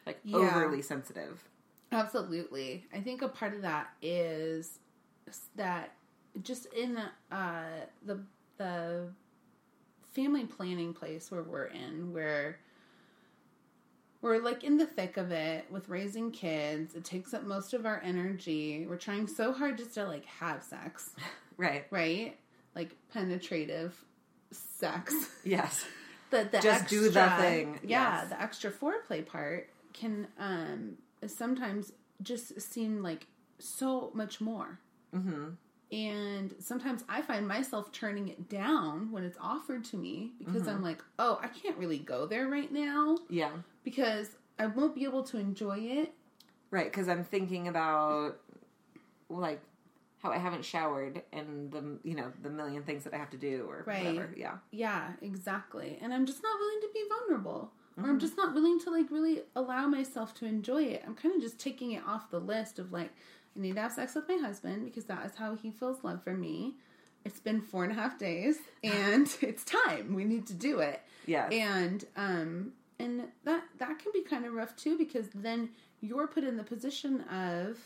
like 0.07 0.19
Yeah. 0.25 0.39
overly 0.39 0.83
sensitive 0.83 1.45
Absolutely. 1.93 2.85
I 2.95 3.01
think 3.01 3.21
a 3.21 3.29
part 3.29 3.53
of 3.53 3.63
that 3.63 3.89
is 4.01 4.79
that 5.57 5.93
just 6.43 6.67
in 6.67 6.97
uh, 7.33 7.65
the 8.07 8.21
the 8.59 9.09
family 10.13 10.45
planning 10.45 10.95
place 10.95 11.31
where 11.31 11.43
we're 11.43 11.65
in, 11.67 12.13
where 12.13 12.61
we're 14.23 14.39
like 14.43 14.65
in 14.65 14.77
the 14.77 14.87
thick 14.87 15.17
of 15.17 15.31
it 15.33 15.67
with 15.71 15.89
raising 15.89 16.31
kids, 16.31 16.95
it 16.95 17.05
takes 17.05 17.33
up 17.35 17.45
most 17.45 17.73
of 17.75 17.87
our 17.87 18.01
energy. 18.05 18.87
We're 18.89 18.97
trying 18.97 19.27
so 19.27 19.53
hard 19.53 19.79
just 19.79 19.95
to 19.95 20.05
like 20.07 20.25
have 20.27 20.63
sex, 20.63 21.11
right 21.57 21.87
right? 21.91 22.37
Like 22.75 22.97
penetrative 23.13 23.95
sex. 24.53 25.15
yes 25.45 25.85
the, 26.31 26.49
the 26.51 26.61
Just 26.61 26.83
extra, 26.83 26.99
do 26.99 27.09
the 27.11 27.31
thing, 27.39 27.81
Yeah, 27.83 28.21
yes. 28.21 28.29
the 28.29 28.41
extra 28.43 28.71
foreplay 28.71 29.25
part 29.27 29.69
can 29.93 30.27
um 30.39 30.97
sometimes 31.27 31.93
just 32.23 32.61
seem 32.61 33.03
like 33.03 33.27
so 33.59 34.11
much 34.15 34.41
more. 34.41 34.79
mm-hmm 35.15 35.51
And 35.93 36.55
sometimes 36.61 37.03
I 37.09 37.21
find 37.23 37.47
myself 37.49 37.91
turning 37.93 38.29
it 38.29 38.49
down 38.49 39.11
when 39.13 39.25
it's 39.25 39.39
offered 39.41 39.85
to 39.87 39.97
me 39.97 40.33
because 40.39 40.63
Mm-hmm. 40.63 40.71
I'm 40.71 40.83
like, 40.83 41.03
oh, 41.19 41.39
I 41.43 41.49
can't 41.49 41.77
really 41.79 41.99
go 41.99 42.27
there 42.27 42.49
right 42.49 42.71
now 42.73 43.19
yeah 43.29 43.51
because 43.85 44.29
I 44.59 44.67
won't 44.67 44.95
be 44.95 45.05
able 45.05 45.23
to 45.25 45.39
enjoy 45.39 45.79
it. 45.79 46.13
Right, 46.71 46.85
because 46.91 47.09
I'm 47.09 47.25
thinking 47.25 47.69
about 47.69 48.37
like 49.29 49.61
how 50.23 50.31
I 50.31 50.39
haven't 50.39 50.65
showered 50.65 51.23
and 51.33 51.71
the 51.73 51.99
you 52.05 52.15
know 52.15 52.31
the 52.43 52.51
million 52.51 52.83
things 52.83 53.05
that 53.05 53.15
I 53.15 53.17
have 53.17 53.31
to 53.31 53.37
do 53.39 53.67
or 53.69 53.85
Right. 53.87 54.05
whatever. 54.05 54.35
Yeah, 54.37 54.59
Yeah, 54.71 55.13
exactly. 55.23 55.99
And 56.03 56.13
I'm 56.13 56.27
just 56.27 56.43
not 56.43 56.59
willing 56.59 56.81
to 56.83 56.89
be 56.93 57.03
vulnerable. 57.09 57.73
Or 57.97 58.03
Mm-hmm. 58.03 58.11
I'm 58.11 58.19
just 58.21 58.37
not 58.37 58.55
willing 58.55 58.79
to 58.81 58.91
like 58.91 59.11
really 59.11 59.43
allow 59.57 59.87
myself 59.89 60.35
to 60.37 60.47
enjoy 60.47 60.83
it. 60.85 61.03
I'm 61.07 61.15
kind 61.15 61.35
of 61.35 61.41
just 61.41 61.59
taking 61.59 61.93
it 61.93 62.03
off 62.07 62.31
the 62.31 62.39
list 62.39 62.79
of 62.79 62.93
like, 62.93 63.11
I 63.57 63.61
need 63.61 63.75
to 63.75 63.81
have 63.81 63.93
sex 63.93 64.15
with 64.15 64.29
my 64.29 64.37
husband 64.37 64.85
because 64.85 65.05
that 65.07 65.27
is 65.27 65.33
how 65.37 65.55
he 65.57 65.71
feels 65.71 66.05
love 66.05 66.23
for 66.23 66.35
me. 66.35 66.75
It's 67.25 67.41
been 67.41 67.61
four 67.61 67.83
and 67.85 67.93
a 67.93 67.97
half 67.97 68.19
days 68.19 68.59
and 68.85 69.27
it's 69.41 69.65
time. 69.65 70.15
We 70.15 70.25
need 70.25 70.47
to 70.49 70.55
do 70.55 70.79
it. 70.81 71.01
yeah, 71.27 71.49
And 71.51 72.05
um 72.17 72.73
and 73.01 73.23
that 73.45 73.63
that 73.79 73.99
can 73.99 74.13
be 74.13 74.23
kind 74.23 74.45
of 74.45 74.53
rough 74.53 74.77
too 74.77 74.97
because 74.99 75.27
then 75.35 75.71
you're 76.01 76.27
put 76.27 76.45
in 76.45 76.57
the 76.57 76.65
position 76.65 77.23
of 77.23 77.79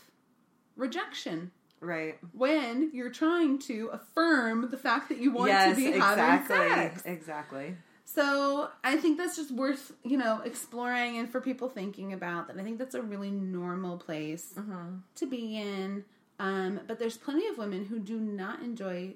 rejection 0.75 1.51
right. 1.81 2.17
when 2.33 2.91
you're 2.93 3.09
trying 3.09 3.57
to 3.59 3.89
affirm 3.93 4.69
the 4.71 4.77
fact 4.77 5.09
that 5.09 5.17
you 5.19 5.31
want 5.31 5.49
yes, 5.51 5.75
to 5.75 5.81
be 5.81 5.87
exactly, 5.89 6.55
having 6.57 6.89
sex. 6.89 7.03
exactly. 7.05 7.75
So 8.07 8.69
I 8.83 8.97
think 8.97 9.17
that's 9.17 9.35
just 9.35 9.51
worth, 9.51 9.91
you 10.03 10.17
know, 10.17 10.41
exploring 10.45 11.17
and 11.17 11.29
for 11.29 11.41
people 11.41 11.69
thinking 11.69 12.13
about 12.13 12.47
that. 12.47 12.57
I 12.57 12.63
think 12.63 12.77
that's 12.77 12.93
a 12.95 13.01
really 13.01 13.31
normal 13.31 13.97
place 13.97 14.53
Mm-hmm. 14.57 14.97
to 15.15 15.25
be 15.25 15.57
in. 15.57 16.05
Um, 16.39 16.81
but 16.87 16.99
there's 16.99 17.17
plenty 17.17 17.47
of 17.47 17.57
women 17.57 17.85
who 17.85 17.97
do 17.97 18.19
not 18.19 18.61
enjoy 18.61 19.15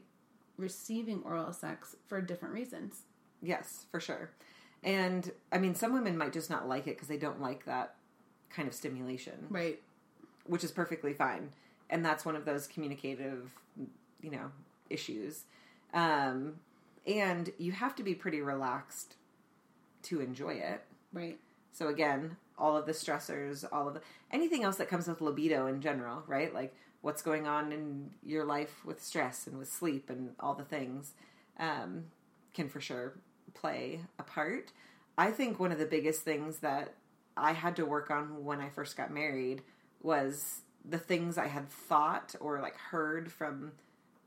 receiving 0.57 1.21
oral 1.23 1.53
sex 1.53 1.95
for 2.07 2.19
different 2.19 2.53
reasons. 2.53 3.03
Yes, 3.41 3.85
for 3.91 3.99
sure. 3.99 4.31
And 4.83 5.31
I 5.51 5.57
mean, 5.57 5.75
some 5.75 5.93
women 5.93 6.17
might 6.17 6.33
just 6.33 6.49
not 6.49 6.67
like 6.67 6.87
it 6.87 6.95
because 6.95 7.07
they 7.07 7.17
don't 7.17 7.41
like 7.41 7.65
that 7.65 7.95
kind 8.49 8.67
of 8.67 8.73
stimulation, 8.73 9.47
Right. 9.49 9.81
which 10.45 10.63
is 10.63 10.71
perfectly 10.71 11.13
fine. 11.13 11.51
And 11.89 12.05
that's 12.05 12.23
one 12.25 12.35
of 12.35 12.45
those 12.45 12.67
communicative, 12.67 13.51
you 14.21 14.31
know, 14.31 14.51
issues. 14.89 15.43
Um, 15.93 16.55
and 17.05 17.51
you 17.57 17.71
have 17.73 17.95
to 17.95 18.03
be 18.03 18.13
pretty 18.15 18.41
relaxed 18.41 19.15
to 20.03 20.21
enjoy 20.21 20.53
it. 20.53 20.83
Right. 21.11 21.39
So 21.71 21.87
again, 21.87 22.37
all 22.57 22.77
of 22.77 22.85
the 22.85 22.91
stressors, 22.91 23.65
all 23.71 23.87
of 23.87 23.95
the 23.95 24.01
anything 24.31 24.63
else 24.63 24.77
that 24.77 24.89
comes 24.89 25.07
with 25.07 25.21
libido 25.21 25.67
in 25.67 25.81
general, 25.81 26.23
right? 26.27 26.53
Like 26.53 26.73
what's 27.01 27.21
going 27.21 27.47
on 27.47 27.71
in 27.71 28.11
your 28.23 28.45
life 28.45 28.85
with 28.85 29.03
stress 29.03 29.47
and 29.47 29.57
with 29.57 29.71
sleep 29.71 30.09
and 30.09 30.31
all 30.39 30.53
the 30.53 30.63
things 30.65 31.13
um, 31.57 32.05
can 32.53 32.67
for 32.69 32.81
sure 32.81 33.13
play 33.53 34.01
a 34.17 34.23
part. 34.23 34.71
I 35.17 35.31
think 35.31 35.59
one 35.59 35.71
of 35.71 35.79
the 35.79 35.85
biggest 35.85 36.21
things 36.21 36.59
that 36.59 36.93
I 37.35 37.53
had 37.53 37.75
to 37.77 37.85
work 37.85 38.11
on 38.11 38.43
when 38.43 38.59
I 38.59 38.69
first 38.69 38.97
got 38.97 39.11
married 39.11 39.61
was 40.01 40.61
the 40.85 40.97
things 40.97 41.37
I 41.37 41.47
had 41.47 41.69
thought 41.69 42.35
or 42.39 42.61
like 42.61 42.75
heard 42.75 43.31
from 43.31 43.73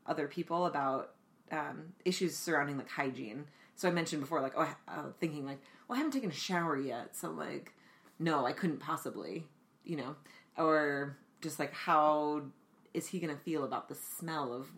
other 0.06 0.28
people 0.28 0.66
about 0.66 1.14
um, 1.50 1.92
issues 2.04 2.36
surrounding 2.36 2.76
like 2.76 2.88
hygiene. 2.88 3.46
So 3.74 3.88
I 3.88 3.90
mentioned 3.92 4.20
before, 4.20 4.40
like, 4.40 4.54
oh, 4.56 4.74
uh, 4.88 5.02
thinking 5.18 5.46
like, 5.46 5.60
well, 5.88 5.96
I 5.96 5.98
haven't 5.98 6.12
taken 6.12 6.30
a 6.30 6.34
shower 6.34 6.76
yet, 6.76 7.16
so 7.16 7.30
like, 7.30 7.72
no, 8.18 8.46
I 8.46 8.52
couldn't 8.52 8.78
possibly, 8.78 9.44
you 9.84 9.96
know, 9.96 10.16
or 10.56 11.16
just 11.40 11.58
like, 11.58 11.72
how 11.72 12.42
is 12.94 13.06
he 13.08 13.18
going 13.18 13.34
to 13.34 13.42
feel 13.42 13.64
about 13.64 13.88
the 13.88 13.94
smell 13.94 14.52
of 14.52 14.68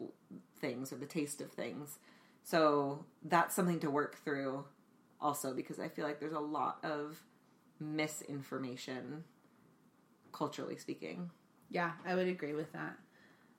things 0.61 0.93
or 0.93 0.97
the 0.97 1.07
taste 1.07 1.41
of 1.41 1.51
things? 1.53 1.99
So 2.45 3.05
that's 3.25 3.55
something 3.55 3.81
to 3.81 3.91
work 3.91 4.17
through, 4.23 4.65
also 5.21 5.55
because 5.55 5.79
I 5.81 5.89
feel 5.89 6.05
like 6.05 6.21
there's 6.21 6.35
a 6.35 6.39
lot 6.41 6.79
of 6.85 7.23
misinformation, 7.81 9.25
culturally 10.33 10.77
speaking. 10.77 11.31
Yeah, 11.71 11.93
I 12.07 12.15
would 12.15 12.29
agree 12.29 12.53
with 12.55 12.73
that. 12.73 12.97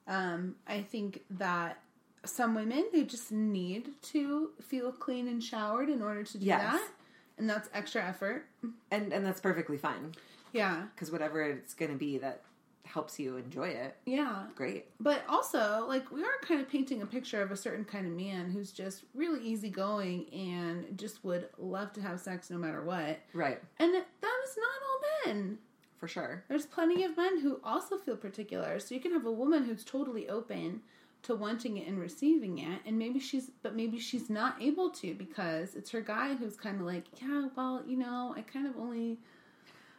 Um, 0.08 0.56
I 0.68 0.82
think 0.82 1.24
that 1.32 1.80
some 2.24 2.54
women 2.56 2.86
they 2.94 3.04
just 3.04 3.32
need 3.32 3.90
to 4.02 4.52
feel 4.62 4.92
clean 4.92 5.28
and 5.28 5.44
showered 5.44 5.90
in 5.90 6.02
order 6.02 6.24
to 6.24 6.38
do 6.38 6.46
Yes. 6.46 6.62
that, 6.74 6.90
and 7.38 7.50
that's 7.50 7.70
extra 7.74 8.04
effort. 8.04 8.46
And 8.92 9.12
and 9.12 9.26
that's 9.26 9.42
perfectly 9.42 9.78
fine 9.78 10.14
Yeah, 10.54 10.84
because 10.94 11.12
whatever 11.12 11.42
it's 11.42 11.74
going 11.74 11.92
to 11.92 11.98
be 11.98 12.20
that 12.20 12.44
helps 12.86 13.20
you 13.20 13.38
enjoy 13.38 13.70
it, 13.70 13.96
yeah. 14.06 14.44
great. 14.56 14.86
But 15.00 15.24
also, 15.28 15.86
like, 15.88 16.12
we 16.12 16.24
are 16.24 16.38
kind 16.42 16.62
of 16.62 16.70
painting 16.70 17.02
a 17.02 17.06
picture 17.06 17.42
of 17.42 17.52
a 17.52 17.56
certain 17.58 17.84
kind 17.86 18.06
of 18.08 18.14
man 18.14 18.50
who's 18.50 18.72
just 18.72 19.04
really 19.14 19.42
easygoing 19.46 20.28
and 20.34 20.98
just 20.98 21.24
would 21.24 21.50
love 21.58 21.92
to 21.94 22.02
have 22.02 22.20
sex 22.20 22.50
no 22.50 22.58
matter 22.58 22.82
what. 22.84 23.20
Right, 23.34 23.62
And 23.80 23.94
that 23.94 24.06
that 24.22 24.40
is 24.46 24.58
not 24.58 25.28
all 25.30 25.34
men. 25.36 25.58
for 25.98 26.08
sure. 26.08 26.44
There's 26.48 26.66
plenty 26.66 27.04
of 27.04 27.18
men 27.18 27.40
who 27.42 27.60
also 27.64 27.98
feel 27.98 28.16
particular. 28.18 28.80
So 28.80 28.94
you 28.96 29.02
can 29.02 29.12
have 29.14 29.26
a 29.26 29.32
woman 29.32 29.66
who's 29.66 29.84
totally 29.84 30.30
open 30.30 30.82
to 31.24 31.34
wanting 31.36 31.78
it 31.78 31.88
and 31.88 31.98
receiving 32.00 32.60
it, 32.60 32.82
and 32.86 33.00
maybe 33.00 33.20
she's, 33.20 33.50
but 33.64 33.76
maybe 33.76 33.98
she's 33.98 34.30
not 34.30 34.62
able 34.62 34.92
to 34.92 35.16
because 35.16 35.74
it's 35.74 35.90
her 35.90 36.02
guy 36.02 36.36
who's 36.36 36.56
kind 36.56 36.80
of 36.80 36.86
like, 36.86 37.06
yeah, 37.20 37.48
well, 37.56 37.82
you 37.88 37.98
know, 37.98 38.36
I 38.38 38.42
kind 38.42 38.68
of 38.68 38.78
only 38.78 39.18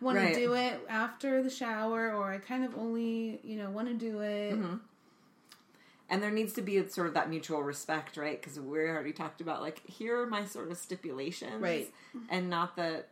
want 0.00 0.18
Right. 0.18 0.35
to 0.35 0.40
do 0.40 0.52
it 0.54 0.80
after 0.88 1.42
the 1.42 1.50
shower, 1.50 2.12
or 2.12 2.32
I 2.32 2.38
kind 2.38 2.64
of 2.64 2.76
only, 2.76 3.40
you 3.42 3.56
know, 3.56 3.70
want 3.70 3.88
to 3.88 3.94
do 3.94 4.20
it. 4.20 4.54
Mm-hmm. 4.54 4.76
And 6.09 6.22
there 6.22 6.30
needs 6.30 6.52
to 6.52 6.62
be 6.62 6.87
sort 6.88 7.09
of 7.09 7.14
that 7.14 7.28
mutual 7.28 7.62
respect, 7.62 8.16
right? 8.16 8.40
Because 8.40 8.61
we 8.61 8.78
already 8.78 9.12
talked 9.12 9.40
about 9.40 9.61
like 9.61 9.85
here 9.88 10.20
are 10.20 10.26
my 10.26 10.44
sort 10.44 10.70
of 10.70 10.76
stipulations, 10.76 11.61
Right. 11.61 11.92
And 12.30 12.48
not 12.48 12.76
that 12.76 13.09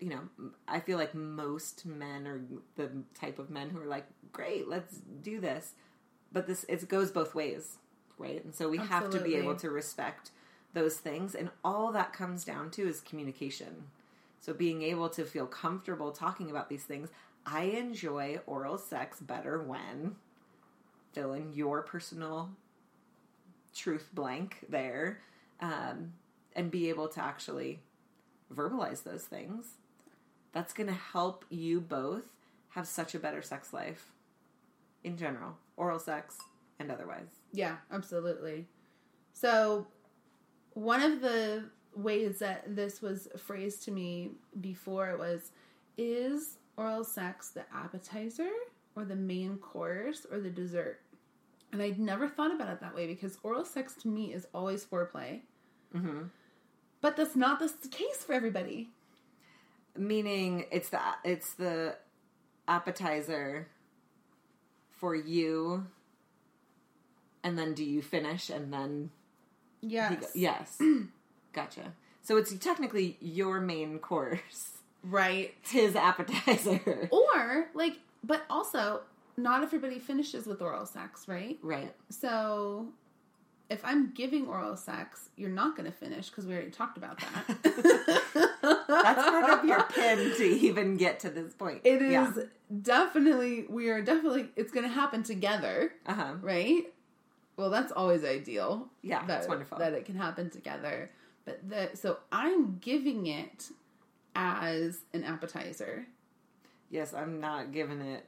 you 0.00 0.10
know, 0.10 0.50
I 0.68 0.80
feel 0.80 0.96
like 0.96 1.14
most 1.14 1.84
men 1.84 2.26
are 2.26 2.40
the 2.76 2.90
type 3.18 3.38
of 3.38 3.50
men 3.50 3.70
who 3.70 3.80
are 3.80 3.86
like, 3.86 4.06
great, 4.32 4.68
let's 4.68 4.98
do 4.98 5.40
this. 5.40 5.72
But 6.32 6.46
this 6.46 6.64
it 6.68 6.88
goes 6.88 7.10
both 7.10 7.34
ways, 7.34 7.78
right? 8.16 8.44
And 8.44 8.54
so 8.54 8.68
we 8.68 8.78
have 8.78 9.10
to 9.10 9.20
be 9.20 9.34
able 9.34 9.56
to 9.56 9.70
respect 9.70 10.30
those 10.74 10.98
things, 10.98 11.34
and 11.34 11.50
all 11.64 11.90
that 11.92 12.12
comes 12.12 12.44
down 12.44 12.70
to 12.72 12.86
is 12.86 13.00
communication. 13.00 13.84
So 14.40 14.52
being 14.52 14.82
able 14.82 15.08
to 15.10 15.24
feel 15.24 15.46
comfortable 15.46 16.12
talking 16.12 16.50
about 16.50 16.68
these 16.68 16.84
things. 16.84 17.08
I 17.46 17.62
enjoy 17.62 18.40
oral 18.46 18.78
sex 18.78 19.20
better 19.20 19.62
when 19.62 20.16
fill 21.12 21.32
in 21.32 21.52
your 21.52 21.82
personal 21.82 22.50
truth 23.74 24.10
blank 24.12 24.58
there 24.68 25.20
um, 25.60 26.12
and 26.54 26.70
be 26.70 26.88
able 26.88 27.08
to 27.08 27.22
actually 27.22 27.80
verbalize 28.54 29.02
those 29.02 29.22
things 29.22 29.74
that's 30.52 30.72
going 30.72 30.86
to 30.88 30.92
help 30.92 31.44
you 31.48 31.80
both 31.80 32.24
have 32.70 32.86
such 32.86 33.14
a 33.14 33.18
better 33.18 33.42
sex 33.42 33.72
life 33.72 34.12
in 35.04 35.16
general 35.16 35.56
oral 35.76 35.98
sex 35.98 36.36
and 36.78 36.90
otherwise 36.90 37.28
Yeah, 37.52 37.76
absolutely. 37.90 38.66
So, 39.32 39.86
one 40.74 41.02
of 41.02 41.20
the 41.20 41.64
ways 41.98 42.38
that 42.38 42.74
this 42.76 43.02
was 43.02 43.28
phrased 43.36 43.82
to 43.84 43.90
me 43.90 44.30
before 44.60 45.16
was 45.18 45.50
is 45.96 46.56
oral 46.76 47.04
sex 47.04 47.50
the 47.50 47.64
appetizer 47.74 48.48
or 48.96 49.04
the 49.04 49.16
main 49.16 49.58
course 49.58 50.26
or 50.30 50.38
the 50.40 50.50
dessert? 50.50 51.00
And 51.72 51.82
I'd 51.82 51.98
never 51.98 52.28
thought 52.28 52.54
about 52.54 52.70
it 52.70 52.80
that 52.80 52.94
way 52.94 53.06
because 53.06 53.36
oral 53.42 53.64
sex 53.64 53.94
to 54.02 54.08
me 54.08 54.32
is 54.32 54.46
always 54.54 54.84
foreplay. 54.84 55.40
mm-hmm. 55.94 56.22
But 57.00 57.16
that's 57.16 57.36
not 57.36 57.58
the 57.60 57.68
case 57.90 58.24
for 58.24 58.32
everybody. 58.32 58.88
meaning 59.96 60.64
it's 60.70 60.88
the 60.90 61.00
it's 61.24 61.54
the 61.54 61.96
appetizer 62.66 63.68
for 64.90 65.14
you 65.14 65.86
and 67.44 67.56
then 67.58 67.72
do 67.74 67.84
you 67.84 68.02
finish 68.02 68.50
and 68.50 68.72
then 68.72 69.10
Yes. 69.80 70.32
yes 70.34 70.78
gotcha 71.52 71.92
so 72.22 72.36
it's 72.36 72.54
technically 72.58 73.16
your 73.20 73.60
main 73.60 73.98
course 73.98 74.78
Right. 75.02 75.54
It's 75.62 75.70
his 75.72 75.96
appetizer 75.96 77.08
Or, 77.10 77.68
like, 77.74 77.98
but 78.24 78.42
also, 78.50 79.02
not 79.36 79.62
everybody 79.62 79.98
finishes 79.98 80.46
with 80.46 80.60
oral 80.60 80.86
sex, 80.86 81.28
right? 81.28 81.58
right 81.62 81.94
So, 82.10 82.88
if 83.70 83.84
I'm 83.84 84.12
giving 84.12 84.46
oral 84.46 84.76
sex, 84.76 85.28
you're 85.36 85.50
not 85.50 85.76
going 85.76 85.90
to 85.90 85.96
finish 85.96 86.30
because 86.30 86.46
we 86.46 86.54
already 86.54 86.70
talked 86.70 86.96
about 86.96 87.20
that. 87.20 87.58
that's 88.88 89.22
part 89.22 89.50
of 89.58 89.64
your 89.64 89.82
pin 89.84 90.18
to 90.36 90.44
even 90.44 90.96
get 90.96 91.20
to 91.20 91.30
this 91.30 91.52
point 91.52 91.82
It 91.84 92.00
is 92.00 92.10
yeah. 92.10 92.32
definitely, 92.82 93.66
we 93.68 93.90
are 93.90 94.00
definitely, 94.00 94.48
it's 94.56 94.72
going 94.72 94.88
to 94.88 94.92
happen 94.92 95.22
together, 95.22 95.92
uh-huh 96.06 96.34
right? 96.40 96.84
Well, 97.56 97.70
that's 97.70 97.92
always 97.92 98.24
ideal. 98.24 98.88
Yeah, 99.02 99.18
that, 99.18 99.26
that's 99.26 99.48
wonderful. 99.48 99.78
That 99.78 99.92
it 99.92 100.04
can 100.04 100.16
happen 100.16 100.48
together. 100.48 101.10
But 101.48 101.68
the, 101.68 101.96
so 101.96 102.18
I'm 102.30 102.78
giving 102.80 103.26
it 103.26 103.68
as 104.36 104.98
an 105.14 105.24
appetizer. 105.24 106.06
yes 106.90 107.12
i'm 107.14 107.40
not 107.40 107.72
giving 107.72 108.00
it 108.00 108.24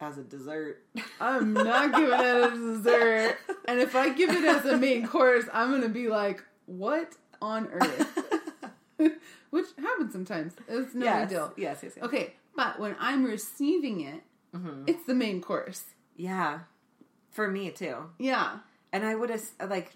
as 0.00 0.16
a 0.18 0.22
dessert 0.22 0.82
I'm 1.20 1.52
not 1.52 1.92
giving 1.94 2.12
it 2.18 2.24
as 2.24 2.52
a 2.58 2.76
dessert. 2.76 3.36
And 3.68 3.78
if 3.80 3.94
I 3.94 4.08
give 4.12 4.30
it 4.30 4.44
as 4.44 4.64
a 4.64 4.76
main 4.76 5.06
course, 5.14 5.44
I'm 5.52 5.70
going 5.70 5.82
to 5.82 5.88
be 5.88 6.08
like, 6.08 6.42
what 6.66 7.12
on 7.40 7.68
earth? 7.68 8.18
Which 9.50 9.66
happens 9.78 10.12
sometimes. 10.12 10.54
It's 10.68 10.94
no 10.94 11.04
yes. 11.04 11.20
big 11.20 11.28
deal. 11.30 11.52
yes 11.56 11.78
yes 11.82 11.92
yes 11.96 12.04
Okay, 12.04 12.34
but 12.56 12.80
when 12.80 12.96
I'm 12.98 13.24
receiving 13.24 14.00
it, 14.00 14.22
Mhm. 14.56 14.88
it's 14.88 15.04
the 15.04 15.14
main 15.14 15.40
course. 15.40 15.84
yeah 16.16 16.60
for 17.30 17.48
me 17.48 17.70
too 17.70 17.96
Yeah. 18.18 18.58
And 18.92 19.04
I 19.06 19.14
would 19.14 19.30
have, 19.30 19.42
like 19.68 19.92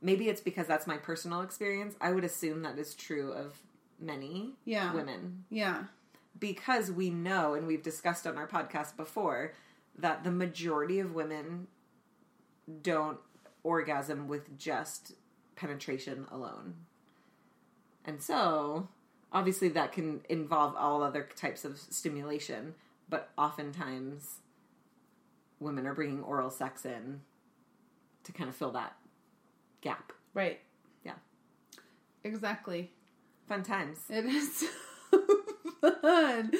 maybe 0.00 0.28
it's 0.28 0.40
because 0.40 0.66
that's 0.66 0.86
my 0.86 0.96
personal 0.96 1.40
experience. 1.42 1.94
I 2.00 2.12
would 2.12 2.24
assume 2.24 2.62
that 2.62 2.78
is 2.78 2.94
true 2.94 3.32
of 3.32 3.60
many 3.98 4.54
Yeah. 4.64 4.94
women 4.94 5.44
Yeah. 5.50 5.84
because 6.38 6.90
we 6.90 7.10
know 7.10 7.54
and 7.54 7.66
we've 7.66 7.82
discussed 7.82 8.26
on 8.26 8.36
our 8.38 8.46
podcast 8.46 8.96
before 8.96 9.52
that 9.96 10.22
the 10.22 10.30
majority 10.30 11.00
of 11.00 11.14
women 11.14 11.66
don't 12.82 13.18
orgasm 13.64 14.28
with 14.28 14.56
just 14.56 15.14
penetration 15.56 16.26
alone. 16.30 16.74
And 18.04 18.22
so, 18.22 18.88
obviously 19.32 19.68
that 19.70 19.92
can 19.92 20.22
involve 20.28 20.74
all 20.76 21.02
other 21.02 21.28
types 21.34 21.64
of 21.64 21.78
stimulation, 21.78 22.74
but 23.08 23.30
oftentimes 23.36 24.36
women 25.60 25.86
are 25.86 25.94
bringing 25.94 26.22
oral 26.22 26.50
sex 26.50 26.84
in 26.86 27.20
to 28.22 28.32
kind 28.32 28.48
of 28.48 28.54
fill 28.54 28.70
that 28.70 28.96
gap. 29.80 30.12
Right. 30.34 30.60
Yeah. 31.04 31.12
exactly. 32.24 32.90
Fun 33.48 33.62
times. 33.62 33.98
It 34.10 34.24
is 34.26 34.58
so 35.10 35.20
fun. 35.80 36.52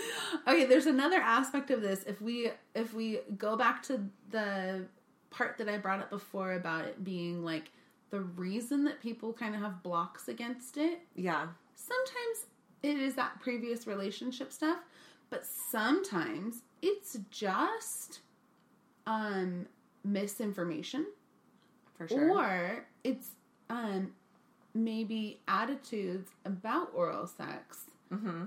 Okay, 0.46 0.64
there's 0.64 0.86
another 0.86 1.18
aspect 1.18 1.70
of 1.70 1.82
this. 1.82 2.04
If 2.04 2.20
we 2.22 2.50
if 2.74 2.94
we 2.94 3.20
go 3.36 3.56
back 3.56 3.82
to 3.84 4.04
the 4.30 4.86
part 5.30 5.58
that 5.58 5.68
I 5.68 5.76
brought 5.78 6.00
up 6.00 6.10
before 6.10 6.52
about 6.54 6.86
it 6.86 7.04
being 7.04 7.44
like 7.44 7.70
the 8.10 8.20
reason 8.20 8.84
that 8.84 9.00
people 9.02 9.32
kind 9.34 9.54
of 9.54 9.60
have 9.60 9.82
blocks 9.82 10.28
against 10.28 10.78
it, 10.78 11.00
Yeah. 11.14 11.48
sometimes 11.74 12.46
it 12.82 12.96
is 12.98 13.14
that 13.16 13.38
previous 13.40 13.86
relationship 13.86 14.50
stuff, 14.52 14.78
but 15.28 15.44
sometimes 15.44 16.62
it's 16.80 17.18
just 17.30 18.20
um 19.06 19.66
misinformation 20.04 21.04
For 21.98 22.08
sure. 22.08 22.30
or 22.32 22.86
it's 23.08 23.28
um 23.70 24.12
maybe 24.74 25.38
attitudes 25.48 26.30
about 26.44 26.90
oral 26.94 27.26
sex 27.26 27.84
mm-hmm. 28.12 28.44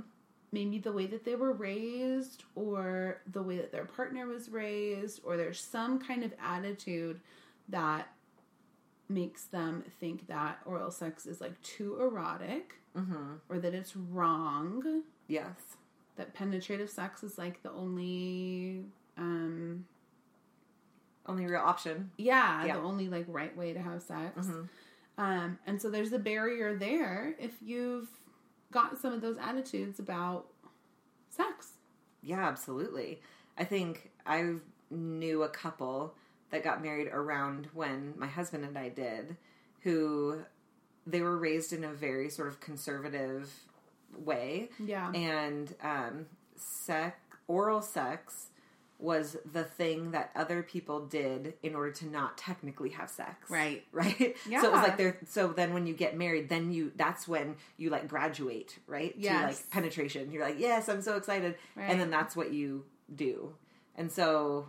maybe 0.52 0.78
the 0.78 0.91
way 0.91 1.06
that 1.08 1.24
they 1.26 1.36
were 1.36 1.54
raised 1.54 2.43
or 2.56 3.21
the 3.32 3.41
way 3.41 3.58
that 3.58 3.71
their 3.71 3.86
partner 3.86 4.26
was 4.28 4.50
raised 4.50 5.19
or 5.26 5.36
there's 5.38 5.60
some 5.60 6.00
kind 6.00 6.24
of 6.24 6.32
attitude 6.56 7.19
that 7.69 8.08
makes 9.10 9.43
them 9.45 9.84
think 10.00 10.28
that 10.28 10.60
oral 10.65 10.91
sex 10.91 11.26
is 11.26 11.41
like 11.41 11.60
too 11.62 12.00
erotic 12.00 12.76
Mm-hmm. 12.97 13.36
or 13.47 13.58
that 13.60 13.74
it's 13.74 13.95
wrong 13.95 15.04
Yes. 15.30 15.78
that 16.17 16.34
penetrative 16.34 16.89
sex 16.89 17.24
is 17.24 17.38
like 17.38 17.63
the 17.63 17.71
only 17.71 18.84
um 19.17 19.86
Only 21.25 21.45
real 21.45 21.62
option. 21.62 22.12
yeah, 22.17 22.65
Yeah. 22.65 22.77
the 22.77 22.84
only 22.84 23.07
like 23.10 23.25
right 23.27 23.55
way 23.55 23.73
to 23.73 23.81
have 23.81 24.01
sex 24.01 24.47
Mhm. 24.47 24.69
um 25.17 25.60
and 25.67 25.81
so 25.81 25.89
there's 25.89 26.13
a 26.13 26.19
barrier 26.19 26.75
there 26.75 27.36
if 27.39 27.62
you've 27.62 28.10
got 28.71 28.97
some 28.97 29.13
of 29.13 29.21
those 29.21 29.38
attitudes 29.38 29.99
about 29.99 30.47
sex 31.29 31.73
Yeah, 32.23 32.47
absolutely. 32.47 33.21
I 33.57 33.63
think 33.65 34.12
I 34.25 34.55
knew 34.89 35.43
a 35.43 35.49
couple 35.49 36.15
that 36.51 36.63
got 36.63 36.81
married 36.84 37.07
around 37.07 37.67
when 37.73 38.13
my 38.17 38.27
husband 38.27 38.63
and 38.65 38.77
I 38.77 38.89
did, 38.89 39.38
who 39.81 40.43
they 41.07 41.21
were 41.21 41.38
raised 41.38 41.73
in 41.73 41.84
a 41.84 41.91
very 41.93 42.29
sort 42.29 42.47
of 42.49 42.60
conservative 42.60 43.51
way, 44.15 44.69
yeah 44.79 45.12
and 45.13 45.73
um, 45.81 46.25
sex, 46.55 47.17
oral 47.47 47.81
sex, 47.81 48.51
was 49.02 49.36
the 49.52 49.64
thing 49.64 50.12
that 50.12 50.32
other 50.36 50.62
people 50.62 51.06
did 51.06 51.56
in 51.64 51.76
order 51.76 51.92
to 51.92 52.06
not 52.08 52.38
technically 52.38 52.90
have 52.90 53.10
sex. 53.10 53.50
Right. 53.50 53.84
Right. 53.92 54.36
Yeah. 54.48 54.62
So 54.62 54.68
it 54.68 54.72
was 54.72 54.84
like 54.84 54.98
they're 54.98 55.18
so 55.26 55.48
then 55.50 55.74
when 55.74 55.86
you 55.86 55.94
get 55.94 56.18
married, 56.18 56.50
then 56.50 56.72
you 56.72 56.92
that's 56.96 57.28
when 57.28 57.56
you 57.78 57.90
like 57.90 58.08
graduate, 58.08 58.80
right? 58.88 59.20
To 59.22 59.28
like 59.48 59.70
penetration. 59.70 60.32
You're 60.32 60.44
like, 60.44 60.60
Yes, 60.60 60.90
I'm 60.90 61.02
so 61.02 61.18
excited. 61.18 61.56
Right. 61.76 61.90
And 61.90 62.00
then 62.00 62.10
that's 62.10 62.36
what 62.36 62.54
you 62.54 62.86
do. 63.14 63.54
And 63.96 64.12
so 64.12 64.68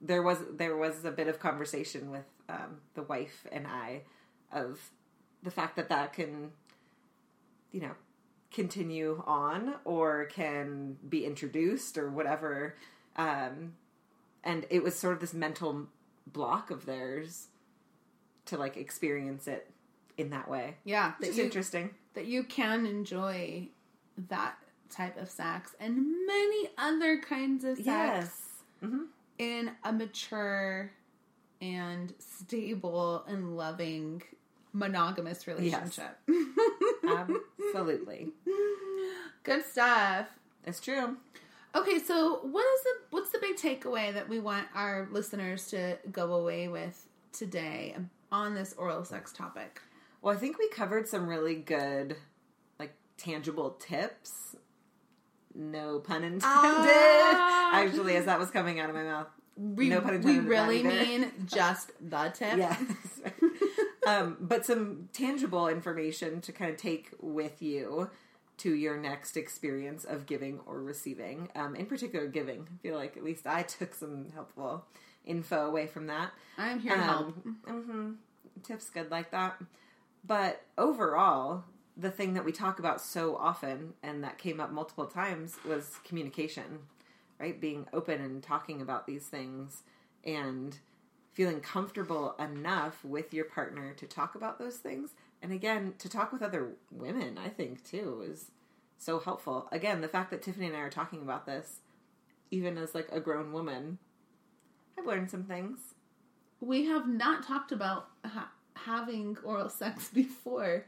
there 0.00 0.22
was 0.22 0.38
there 0.52 0.76
was 0.76 1.04
a 1.04 1.10
bit 1.10 1.28
of 1.28 1.38
conversation 1.38 2.10
with 2.10 2.24
um, 2.48 2.80
the 2.94 3.02
wife 3.02 3.46
and 3.50 3.66
I 3.66 4.02
of 4.52 4.90
the 5.42 5.50
fact 5.50 5.76
that 5.76 5.88
that 5.88 6.12
can 6.12 6.50
you 7.72 7.80
know 7.80 7.92
continue 8.50 9.22
on 9.26 9.74
or 9.84 10.24
can 10.26 10.96
be 11.08 11.24
introduced 11.24 11.98
or 11.98 12.10
whatever 12.10 12.76
um 13.18 13.74
and 14.44 14.64
it 14.70 14.82
was 14.82 14.98
sort 14.98 15.12
of 15.14 15.20
this 15.20 15.34
mental 15.34 15.86
block 16.26 16.70
of 16.70 16.86
theirs 16.86 17.48
to 18.46 18.56
like 18.56 18.76
experience 18.76 19.46
it 19.46 19.70
in 20.16 20.30
that 20.30 20.48
way. 20.48 20.76
Yeah 20.84 21.12
which 21.18 21.28
that 21.28 21.32
is 21.34 21.38
interesting. 21.38 21.90
that 22.14 22.26
you 22.26 22.44
can 22.44 22.86
enjoy 22.86 23.68
that 24.28 24.56
type 24.90 25.20
of 25.20 25.28
sex 25.28 25.74
and 25.78 25.96
many 26.26 26.70
other 26.78 27.18
kinds 27.18 27.62
of 27.64 27.76
sex 27.76 27.86
yes. 27.86 28.48
Hmm 28.80 29.04
in 29.38 29.70
a 29.84 29.92
mature 29.92 30.90
and 31.60 32.12
stable 32.18 33.24
and 33.26 33.56
loving 33.56 34.22
monogamous 34.72 35.46
relationship. 35.46 36.18
absolutely. 37.08 38.28
Good 39.44 39.64
stuff. 39.64 40.26
it's 40.66 40.80
true 40.80 41.16
Okay, 41.74 41.98
so 41.98 42.40
what 42.42 42.64
is 42.74 42.82
the 42.82 42.90
what's 43.10 43.30
the 43.30 43.38
big 43.38 43.56
takeaway 43.56 44.12
that 44.12 44.28
we 44.28 44.38
want 44.38 44.66
our 44.74 45.08
listeners 45.12 45.68
to 45.68 45.98
go 46.10 46.34
away 46.34 46.68
with 46.68 47.06
today 47.32 47.96
on 48.32 48.54
this 48.54 48.74
oral 48.78 49.04
sex 49.04 49.32
topic? 49.32 49.80
well 50.22 50.34
i 50.34 50.36
think 50.38 50.58
we 50.58 50.68
covered 50.70 51.06
some 51.08 51.28
really 51.28 51.54
good 51.54 52.16
like 52.78 52.92
tangible 53.16 53.70
tips 53.78 54.56
no 55.54 55.98
pun 56.00 56.24
intended 56.24 56.42
Ah. 56.44 57.70
actually 57.84 58.16
as 58.16 58.24
that 58.24 58.38
was 58.38 58.50
coming 58.50 58.80
out 58.80 58.88
of 58.90 58.96
my 58.96 59.04
mouth 59.04 59.28
We, 59.56 59.88
No 59.88 60.00
pun 60.00 60.14
intended 60.14 60.38
in 60.38 60.44
that 60.44 60.50
really 60.50 60.82
mean 60.82 61.32
just 61.46 61.92
the 62.00 62.30
tip. 62.34 62.56
Yes. 62.58 62.80
um, 64.06 64.36
but 64.40 64.64
some 64.64 65.08
tangible 65.12 65.68
information 65.68 66.40
to 66.42 66.52
kind 66.52 66.70
of 66.70 66.76
take 66.76 67.10
with 67.20 67.60
you 67.62 68.10
to 68.58 68.74
your 68.74 68.96
next 68.96 69.36
experience 69.36 70.04
of 70.04 70.26
giving 70.26 70.60
or 70.66 70.82
receiving. 70.82 71.48
Um, 71.54 71.74
in 71.74 71.86
particular, 71.86 72.26
giving. 72.26 72.68
I 72.72 72.82
feel 72.82 72.96
like 72.96 73.16
at 73.16 73.24
least 73.24 73.46
I 73.46 73.62
took 73.62 73.94
some 73.94 74.30
helpful 74.34 74.84
info 75.24 75.66
away 75.66 75.86
from 75.86 76.06
that. 76.08 76.32
I'm 76.56 76.80
here 76.80 76.96
to 76.96 77.02
help. 77.02 77.26
Um, 77.66 77.82
hmm 77.84 78.12
Tips 78.62 78.90
good 78.90 79.10
like 79.10 79.30
that. 79.30 79.60
But 80.26 80.62
overall, 80.76 81.64
the 81.96 82.10
thing 82.10 82.34
that 82.34 82.44
we 82.44 82.52
talk 82.52 82.78
about 82.78 83.00
so 83.00 83.36
often 83.36 83.94
and 84.02 84.22
that 84.24 84.38
came 84.38 84.60
up 84.60 84.72
multiple 84.72 85.06
times 85.06 85.56
was 85.66 85.98
communication, 86.04 86.80
right? 87.38 87.60
Being 87.60 87.86
open 87.92 88.20
and 88.20 88.42
talking 88.42 88.80
about 88.80 89.06
these 89.06 89.26
things 89.26 89.82
and 90.24 90.76
feeling 91.32 91.60
comfortable 91.60 92.34
enough 92.38 93.04
with 93.04 93.32
your 93.32 93.44
partner 93.44 93.94
to 93.94 94.06
talk 94.06 94.34
about 94.34 94.58
those 94.58 94.76
things. 94.76 95.10
And 95.42 95.52
again, 95.52 95.94
to 95.98 96.08
talk 96.08 96.32
with 96.32 96.42
other 96.42 96.72
women, 96.90 97.38
I 97.38 97.48
think 97.48 97.84
too, 97.84 98.24
is 98.28 98.50
so 98.98 99.18
helpful. 99.20 99.68
Again, 99.70 100.00
the 100.00 100.08
fact 100.08 100.30
that 100.30 100.42
Tiffany 100.42 100.66
and 100.66 100.76
I 100.76 100.80
are 100.80 100.90
talking 100.90 101.22
about 101.22 101.46
this, 101.46 101.76
even 102.50 102.76
as 102.78 102.94
like 102.94 103.08
a 103.12 103.20
grown 103.20 103.52
woman, 103.52 103.98
I've 104.98 105.06
learned 105.06 105.30
some 105.30 105.44
things. 105.44 105.78
We 106.60 106.86
have 106.86 107.06
not 107.06 107.46
talked 107.46 107.70
about 107.70 108.08
ha- 108.24 108.50
having 108.74 109.36
oral 109.44 109.68
sex 109.68 110.08
before. 110.12 110.86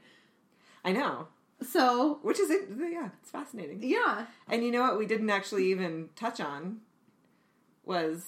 I 0.84 0.92
know. 0.92 1.28
So, 1.62 2.18
Which 2.22 2.40
is 2.40 2.50
it? 2.50 2.70
Yeah, 2.76 3.10
it's 3.20 3.30
fascinating. 3.30 3.80
yeah. 3.82 4.26
And 4.48 4.64
you 4.64 4.70
know 4.72 4.80
what? 4.80 4.98
We 4.98 5.06
didn't 5.06 5.30
actually 5.30 5.70
even 5.70 6.08
touch 6.16 6.40
on 6.40 6.80
was 7.84 8.24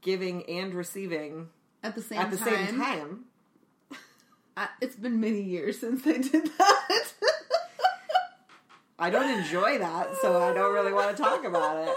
giving 0.00 0.42
and 0.48 0.74
receiving 0.74 1.48
At 1.82 1.94
the 1.94 2.02
same 2.02 2.18
at 2.18 2.30
the 2.30 2.36
time. 2.36 2.66
same 2.66 2.78
time. 2.78 3.24
Uh, 4.56 4.66
it's 4.80 4.96
been 4.96 5.20
many 5.20 5.42
years 5.42 5.78
since 5.80 6.06
I 6.06 6.18
did 6.18 6.50
that. 6.58 7.12
I 8.98 9.10
don't 9.10 9.38
enjoy 9.40 9.78
that, 9.78 10.14
so 10.20 10.40
I 10.40 10.52
don't 10.52 10.72
really 10.72 10.92
want 10.92 11.16
to 11.16 11.22
talk 11.22 11.44
about 11.44 11.88
it. 11.88 11.96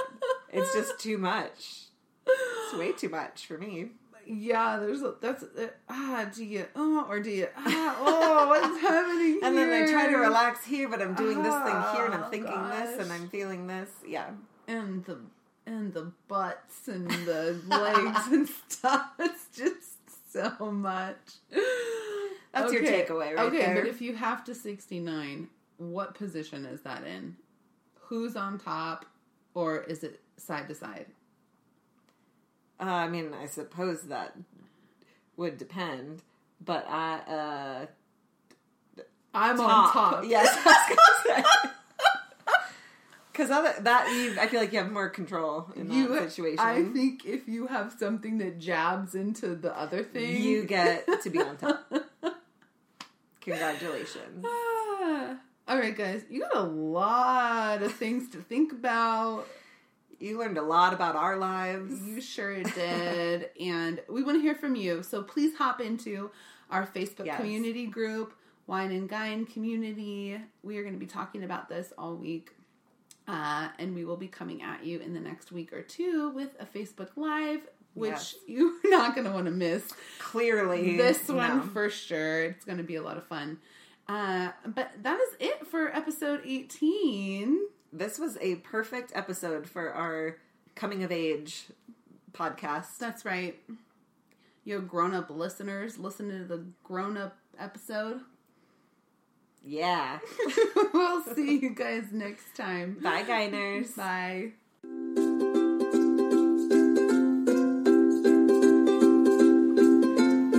It's 0.51 0.73
just 0.73 0.97
too 0.99 1.17
much. 1.17 1.81
It's 2.27 2.73
way 2.77 2.93
too 2.93 3.09
much 3.09 3.45
for 3.45 3.57
me. 3.57 3.89
Yeah, 4.27 4.79
there's 4.79 5.03
a, 5.03 5.13
that's 5.21 5.43
uh, 5.43 5.67
ah. 5.87 6.25
Do 6.33 6.43
you 6.43 6.65
oh 6.75 7.05
or 7.07 7.19
do 7.19 7.29
you 7.29 7.47
ah 7.55 7.95
oh 7.99 8.47
what's 8.47 8.81
happening? 8.81 9.33
Here 9.33 9.39
And 9.43 9.55
then 9.55 9.71
I 9.71 9.91
try 9.91 10.07
to 10.09 10.17
relax 10.17 10.65
here, 10.65 10.89
but 10.89 10.99
I'm 10.99 11.13
doing 11.13 11.43
this 11.43 11.53
thing 11.53 11.75
here, 11.93 12.05
and 12.05 12.13
I'm 12.15 12.23
Oh, 12.23 12.29
thinking 12.31 12.69
this, 12.69 12.99
and. 12.99 13.11
I'm 13.13 13.29
feeling 13.29 13.67
this. 13.67 13.89
Yeah, 14.07 14.31
and 14.67 15.05
the 15.05 15.19
and 15.67 15.93
the 15.93 16.11
butts 16.27 16.87
and 16.87 17.07
the 17.11 17.59
legs 17.67 18.27
and 18.31 18.49
stuff. 18.69 19.11
It's 19.19 19.45
just 19.55 20.31
so 20.33 20.71
much. 20.71 21.17
That's 22.55 22.73
your 22.73 22.83
takeaway 22.83 23.35
right 23.35 23.39
okay, 23.39 23.57
there. 23.59 23.75
but 23.75 23.87
if 23.87 24.01
you 24.01 24.15
have 24.15 24.43
to 24.45 24.55
sixty 24.55 24.99
nine, 24.99 25.49
what 25.77 26.15
position 26.15 26.65
is 26.65 26.81
that 26.81 27.03
in? 27.05 27.35
Who's 27.99 28.35
on 28.35 28.57
top, 28.57 29.05
or 29.53 29.81
is 29.83 30.03
it 30.03 30.21
side 30.37 30.67
to 30.69 30.75
side? 30.75 31.07
uh, 32.79 32.83
I 32.83 33.07
mean, 33.07 33.33
I 33.33 33.45
suppose 33.45 34.03
that 34.03 34.35
would 35.37 35.57
depend, 35.57 36.21
but 36.63 36.85
I 36.89 37.87
uh, 38.97 39.01
I'm 39.33 39.59
on 39.59 39.91
top. 39.91 40.25
Yes, 40.27 40.55
because 43.31 43.49
that 43.83 44.07
you, 44.09 44.39
I 44.39 44.47
feel 44.47 44.61
like 44.61 44.71
you 44.71 44.79
have 44.79 44.91
more 44.91 45.09
control 45.09 45.71
in 45.75 45.87
that 45.87 45.93
You, 45.93 46.19
situation. 46.19 46.59
I 46.59 46.83
think 46.83 47.25
if 47.25 47.47
you 47.47 47.67
have 47.67 47.93
something 47.97 48.37
that 48.39 48.59
jabs 48.59 49.13
into 49.15 49.55
the 49.55 49.77
other 49.77 50.03
thing, 50.03 50.41
you 50.41 50.63
get 50.63 51.05
to 51.23 51.29
be 51.29 51.39
on 51.41 51.57
top. 51.57 51.85
Congratulations. 53.45 54.45
Ah. 54.45 55.37
All 55.67 55.79
right, 55.79 55.95
guys, 55.97 56.23
you 56.29 56.41
got 56.41 56.55
a 56.55 56.61
lot 56.61 57.81
of 57.81 57.91
things 57.93 58.29
to 58.31 58.37
think 58.37 58.71
about. 58.71 59.47
You 60.19 60.37
learned 60.37 60.57
a 60.59 60.61
lot 60.61 60.93
about 60.93 61.15
our 61.15 61.37
lives. 61.37 61.99
You 62.05 62.21
sure 62.21 62.61
did. 62.61 63.49
and 63.59 63.99
we 64.07 64.23
want 64.23 64.37
to 64.37 64.41
hear 64.41 64.53
from 64.55 64.75
you. 64.75 65.01
So 65.01 65.23
please 65.23 65.55
hop 65.57 65.81
into 65.81 66.29
our 66.69 66.85
Facebook 66.85 67.25
Yes. 67.25 67.37
community 67.37 67.87
group. 67.87 68.33
Wine 68.67 68.91
and 68.91 69.09
Gyne 69.09 69.51
community. 69.51 70.39
We 70.63 70.77
are 70.77 70.81
going 70.81 70.93
to 70.95 70.99
be 70.99 71.05
talking 71.05 71.43
about 71.43 71.69
this 71.69 71.93
all 71.97 72.15
week. 72.15 72.51
Uh, 73.27 73.69
and 73.79 73.95
we 73.95 74.05
will 74.05 74.17
be 74.17 74.27
coming 74.27 74.61
at 74.61 74.83
you 74.85 74.99
in 74.99 75.13
the 75.13 75.19
next 75.19 75.51
week 75.51 75.73
or 75.73 75.81
two 75.81 76.29
with 76.29 76.49
a 76.59 76.65
Facebook 76.65 77.09
Live, 77.15 77.61
which 77.95 78.11
Yes. 78.11 78.35
you're 78.47 78.73
not 78.85 79.15
going 79.15 79.25
to 79.25 79.33
want 79.33 79.45
to 79.45 79.51
miss. 79.51 79.83
Clearly, 80.19 80.95
This 80.97 81.27
one 81.27 81.57
no. 81.57 81.63
for 81.63 81.89
sure. 81.89 82.43
It's 82.43 82.63
going 82.65 82.77
to 82.77 82.83
be 82.83 82.95
a 82.95 83.01
lot 83.01 83.17
of 83.17 83.25
fun. 83.25 83.57
Uh, 84.07 84.51
but 84.63 84.91
that 85.01 85.19
is 85.19 85.29
it 85.39 85.65
for 85.65 85.87
episode 85.95 86.41
18. 86.45 87.57
This 87.91 88.19
was 88.19 88.37
a 88.39 88.55
perfect 88.57 89.11
episode 89.15 89.67
for 89.67 89.91
our 89.91 90.37
coming 90.75 91.03
of 91.03 91.11
age 91.11 91.65
podcast. 92.33 92.97
That's 92.99 93.25
right. 93.25 93.57
Your 94.63 94.79
grown 94.81 95.13
up 95.13 95.29
listeners, 95.29 95.97
listen 95.97 96.29
to 96.29 96.43
the 96.43 96.65
grown 96.83 97.17
up 97.17 97.37
episode. 97.57 98.21
Yeah. 99.63 100.19
we'll 100.93 101.23
see 101.23 101.57
you 101.59 101.69
guys 101.73 102.05
next 102.11 102.55
time. 102.55 102.97
Bye, 103.01 103.23
Guyners. 103.23 103.95
Bye. 103.95 105.44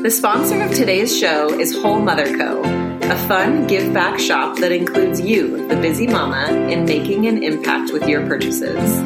The 0.07 0.13
sponsor 0.13 0.63
of 0.63 0.73
today's 0.73 1.19
show 1.19 1.59
is 1.59 1.75
Whole 1.75 1.99
Mother 1.99 2.27
Co., 2.39 2.63
a 2.63 3.17
fun 3.27 3.67
give 3.67 3.93
back 3.93 4.21
shop 4.21 4.57
that 4.61 4.71
includes 4.71 5.21
you, 5.21 5.67
the 5.67 5.75
busy 5.75 6.07
mama, 6.07 6.47
in 6.71 6.85
making 6.85 7.27
an 7.27 7.43
impact 7.43 7.93
with 7.93 8.07
your 8.07 8.25
purchases. 8.25 9.01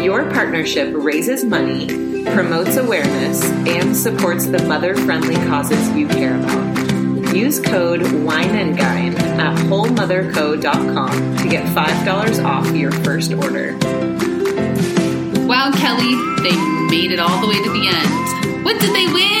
Your 0.00 0.30
partnership 0.30 0.94
raises 0.94 1.42
money, 1.42 2.22
promotes 2.26 2.76
awareness, 2.76 3.42
and 3.66 3.96
supports 3.96 4.46
the 4.46 4.62
mother 4.68 4.94
friendly 4.94 5.34
causes 5.48 5.90
you 5.96 6.06
care 6.06 6.38
about. 6.38 7.34
Use 7.34 7.58
code 7.58 8.02
WINEANDGYNE 8.02 9.18
at 9.18 9.58
wholemotherco.com 9.66 11.36
to 11.38 11.48
get 11.48 11.64
$5 11.74 12.44
off 12.44 12.70
your 12.70 12.92
first 12.92 13.32
order. 13.32 13.76
Wow, 15.44 15.72
Kelly, 15.72 16.14
they 16.44 16.56
made 16.86 17.10
it 17.10 17.18
all 17.18 17.40
the 17.40 17.48
way 17.48 17.60
to 17.60 17.70
the 17.72 17.88
end. 17.88 18.64
What 18.64 18.80
did 18.80 18.94
they 18.94 19.12
win? 19.12 19.35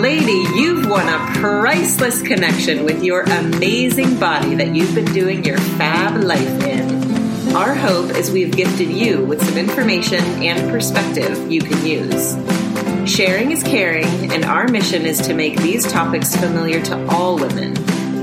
Lady, 0.00 0.46
you've 0.58 0.88
won 0.88 1.06
a 1.06 1.38
priceless 1.40 2.22
connection 2.22 2.84
with 2.84 3.04
your 3.04 3.20
amazing 3.20 4.18
body 4.18 4.54
that 4.54 4.74
you've 4.74 4.94
been 4.94 5.12
doing 5.12 5.44
your 5.44 5.58
fab 5.58 6.24
life 6.24 6.64
in. 6.64 7.54
Our 7.54 7.74
hope 7.74 8.16
is 8.16 8.30
we've 8.30 8.56
gifted 8.56 8.88
you 8.88 9.22
with 9.22 9.44
some 9.44 9.58
information 9.58 10.24
and 10.42 10.70
perspective 10.70 11.52
you 11.52 11.60
can 11.60 11.84
use. 11.84 12.34
Sharing 13.04 13.50
is 13.50 13.62
caring, 13.62 14.32
and 14.32 14.46
our 14.46 14.68
mission 14.68 15.04
is 15.04 15.20
to 15.26 15.34
make 15.34 15.58
these 15.58 15.86
topics 15.92 16.34
familiar 16.34 16.80
to 16.84 17.06
all 17.08 17.36
women. 17.36 17.74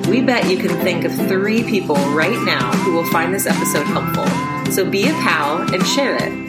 We 0.09 0.21
bet 0.21 0.49
you 0.49 0.57
can 0.57 0.75
think 0.79 1.05
of 1.05 1.13
three 1.27 1.61
people 1.61 1.97
right 2.15 2.43
now 2.43 2.71
who 2.77 2.93
will 2.93 3.09
find 3.11 3.31
this 3.31 3.45
episode 3.45 3.85
helpful. 3.85 4.25
So 4.71 4.89
be 4.89 5.09
a 5.09 5.13
pal 5.13 5.71
and 5.71 5.85
share 5.85 6.15
it. 6.15 6.47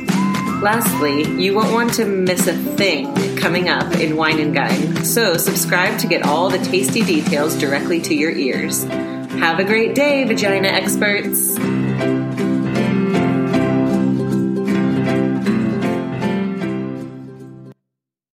Lastly, 0.63 1.25
you 1.39 1.55
won't 1.55 1.75
want 1.75 1.93
to 1.95 2.07
miss 2.07 2.47
a 2.47 2.55
thing 2.55 3.28
coming 3.39 3.69
up 3.69 3.95
in 3.95 4.17
Wine 4.17 4.41
and 4.41 4.55
Gyne, 4.55 5.05
so 5.05 5.37
subscribe 5.37 5.99
to 6.01 6.07
get 6.07 6.23
all 6.23 6.51
the 6.51 6.59
tasty 6.59 7.03
details 7.03 7.57
directly 7.57 8.01
to 8.03 8.15
your 8.15 8.33
ears. 8.33 8.85
Have 8.85 9.61
a 9.61 9.65
great 9.65 9.95
day, 9.95 10.25
vagina 10.25 10.69
experts! 10.69 11.57